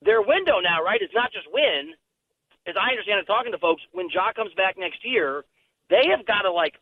their 0.00 0.22
window 0.22 0.60
now, 0.62 0.82
right, 0.82 1.02
is 1.02 1.10
not 1.14 1.32
just 1.32 1.46
win. 1.52 1.94
As 2.66 2.74
I 2.78 2.90
understand 2.90 3.18
it, 3.18 3.26
talking 3.26 3.52
to 3.52 3.58
folks, 3.58 3.82
when 3.92 4.08
Ja 4.10 4.32
comes 4.32 4.54
back 4.54 4.78
next 4.78 5.04
year, 5.04 5.44
they 5.90 6.06
have 6.10 6.26
got 6.26 6.42
to 6.42 6.52
like 6.52 6.74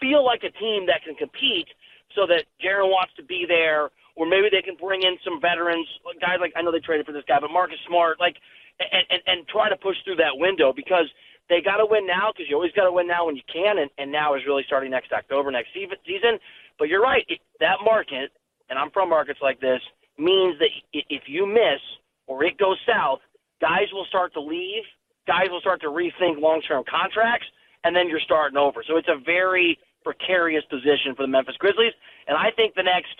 feel 0.00 0.24
like 0.24 0.42
a 0.44 0.52
team 0.58 0.86
that 0.86 1.02
can 1.04 1.14
compete, 1.14 1.68
so 2.16 2.26
that 2.26 2.46
Jaren 2.58 2.90
wants 2.90 3.14
to 3.14 3.22
be 3.22 3.44
there, 3.46 3.90
or 4.16 4.26
maybe 4.26 4.48
they 4.50 4.62
can 4.62 4.74
bring 4.74 5.02
in 5.02 5.14
some 5.22 5.40
veterans, 5.40 5.86
guys 6.20 6.38
like 6.40 6.52
I 6.56 6.62
know 6.62 6.72
they 6.72 6.80
traded 6.82 7.06
for 7.06 7.12
this 7.12 7.22
guy, 7.28 7.38
but 7.38 7.50
Marcus 7.52 7.78
Smart, 7.86 8.18
like, 8.18 8.36
and 8.80 9.04
and, 9.10 9.22
and 9.26 9.38
try 9.46 9.68
to 9.68 9.76
push 9.76 9.96
through 10.02 10.16
that 10.16 10.34
window 10.34 10.72
because 10.74 11.06
they 11.48 11.60
got 11.60 11.78
to 11.78 11.86
win 11.86 12.06
now 12.06 12.32
because 12.32 12.48
you 12.48 12.56
always 12.56 12.72
got 12.72 12.84
to 12.86 12.92
win 12.92 13.06
now 13.06 13.26
when 13.26 13.36
you 13.36 13.42
can, 13.46 13.78
and, 13.78 13.90
and 13.98 14.10
now 14.10 14.34
is 14.34 14.42
really 14.46 14.64
starting 14.66 14.90
next 14.90 15.12
October, 15.12 15.50
next 15.50 15.70
season. 15.74 16.38
But 16.80 16.88
you're 16.88 17.02
right, 17.02 17.22
it, 17.28 17.38
that 17.60 17.76
market, 17.84 18.32
and 18.70 18.78
I'm 18.78 18.90
from 18.90 19.10
markets 19.10 19.38
like 19.42 19.60
this, 19.60 19.80
means 20.18 20.58
that 20.58 20.70
if 20.92 21.22
you 21.26 21.46
miss 21.46 21.80
or 22.26 22.42
it 22.42 22.56
goes 22.56 22.78
south, 22.88 23.20
guys 23.60 23.92
will 23.92 24.06
start 24.06 24.32
to 24.32 24.40
leave, 24.40 24.82
guys 25.26 25.48
will 25.50 25.60
start 25.60 25.82
to 25.82 25.88
rethink 25.88 26.40
long-term 26.40 26.84
contracts, 26.90 27.46
and 27.84 27.94
then 27.94 28.08
you're 28.08 28.24
starting 28.24 28.56
over. 28.56 28.82
So 28.88 28.96
it's 28.96 29.08
a 29.08 29.20
very 29.24 29.78
precarious 30.02 30.64
position 30.70 31.14
for 31.14 31.22
the 31.22 31.28
Memphis 31.28 31.56
Grizzlies, 31.58 31.92
and 32.26 32.36
I 32.36 32.50
think 32.56 32.74
the 32.74 32.82
next 32.82 33.14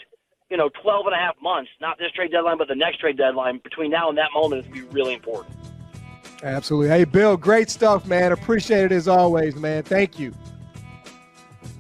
you 0.51 0.57
know, 0.57 0.69
12 0.83 1.07
and 1.07 1.15
a 1.15 1.19
half 1.19 1.37
months, 1.41 1.71
not 1.81 1.97
this 1.97 2.11
trade 2.11 2.33
deadline, 2.33 2.59
but 2.59 2.67
the 2.67 2.75
next 2.75 2.99
trade 2.99 3.17
deadline, 3.17 3.61
between 3.63 3.89
now 3.89 4.09
and 4.09 4.19
that 4.19 4.31
moment 4.35 4.65
is 4.65 4.73
going 4.73 4.81
to 4.81 4.89
be 4.89 4.95
really 4.95 5.15
important. 5.15 5.55
Absolutely. 6.43 6.89
Hey, 6.89 7.05
Bill, 7.05 7.37
great 7.37 7.71
stuff, 7.71 8.05
man. 8.07 8.33
Appreciate 8.33 8.87
it 8.87 8.93
as 8.93 9.07
always, 9.07 9.55
man. 9.55 9.85
Thank 9.85 10.19
you. 10.19 10.35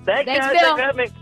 Thanks, 0.04 0.30
Thanks 0.30 0.46
guys. 0.46 0.60
Bill. 0.60 0.92
Thanks 0.94 1.12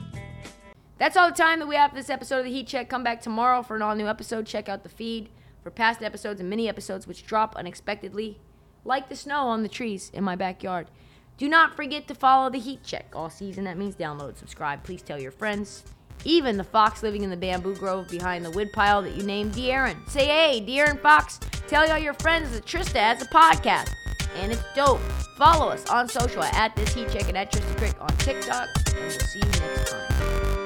That's 0.99 1.17
all 1.17 1.31
the 1.31 1.37
time 1.37 1.61
that 1.61 1.69
we 1.69 1.77
have 1.77 1.91
for 1.91 1.97
this 1.97 2.11
episode 2.11 2.41
of 2.41 2.45
the 2.45 2.51
Heat 2.51 2.67
Check. 2.67 2.89
Come 2.89 3.05
back 3.05 3.21
tomorrow 3.21 3.63
for 3.63 3.77
an 3.77 3.83
all 3.83 3.95
new 3.95 4.09
episode. 4.09 4.47
Check 4.47 4.69
out 4.69 4.83
the 4.83 4.89
feed 4.89 5.31
for 5.63 5.71
past 5.71 6.03
episodes 6.03 6.41
and 6.41 6.51
mini 6.51 6.69
episodes 6.69 7.07
which 7.07 7.25
drop 7.25 7.55
unexpectedly, 7.57 8.41
like 8.85 9.09
the 9.09 9.17
snow 9.17 9.47
on 9.47 9.63
the 9.63 9.69
trees 9.69 10.11
in 10.13 10.25
my 10.25 10.35
backyard. 10.35 10.89
Do 11.37 11.49
not 11.49 11.77
forget 11.77 12.09
to 12.09 12.17
follow 12.17 12.51
the 12.51 12.59
Heat 12.59 12.83
Check 12.83 13.13
all 13.15 13.31
season. 13.31 13.65
That 13.65 13.79
means 13.79 13.95
download, 13.95 14.37
subscribe. 14.37 14.83
Please 14.83 15.03
tell 15.03 15.21
your 15.21 15.31
friends. 15.31 15.85
Even 16.25 16.57
the 16.57 16.65
fox 16.65 17.05
living 17.05 17.23
in 17.23 17.31
the 17.31 17.37
bamboo 17.37 17.77
grove 17.77 18.09
behind 18.09 18.45
the 18.45 18.51
woodpile 18.51 19.03
that 19.03 19.15
you 19.15 19.23
named 19.23 19.53
De'Aaron. 19.53 19.97
Say, 20.11 20.27
hey, 20.27 20.65
De'Aaron 20.67 21.01
Fox, 21.01 21.39
tell 21.69 21.89
all 21.89 21.97
your 21.97 22.15
friends 22.15 22.51
that 22.51 22.65
Trysta 22.67 22.97
has 22.97 23.23
a 23.23 23.27
podcast. 23.27 23.93
And 24.39 24.51
it's 24.51 24.65
dope. 24.75 25.01
Follow 25.37 25.69
us 25.69 25.89
on 25.89 26.09
social 26.09 26.43
at 26.43 26.75
This 26.75 26.93
Heat 26.93 27.09
Check 27.11 27.29
and 27.29 27.39
at 27.39 27.53
Trysta 27.53 27.77
Krick 27.77 28.03
on 28.03 28.17
TikTok. 28.19 28.69
And 28.89 28.99
we'll 28.99 29.11
see 29.11 29.39
you 29.39 29.45
next 29.45 29.93
time. 29.93 30.58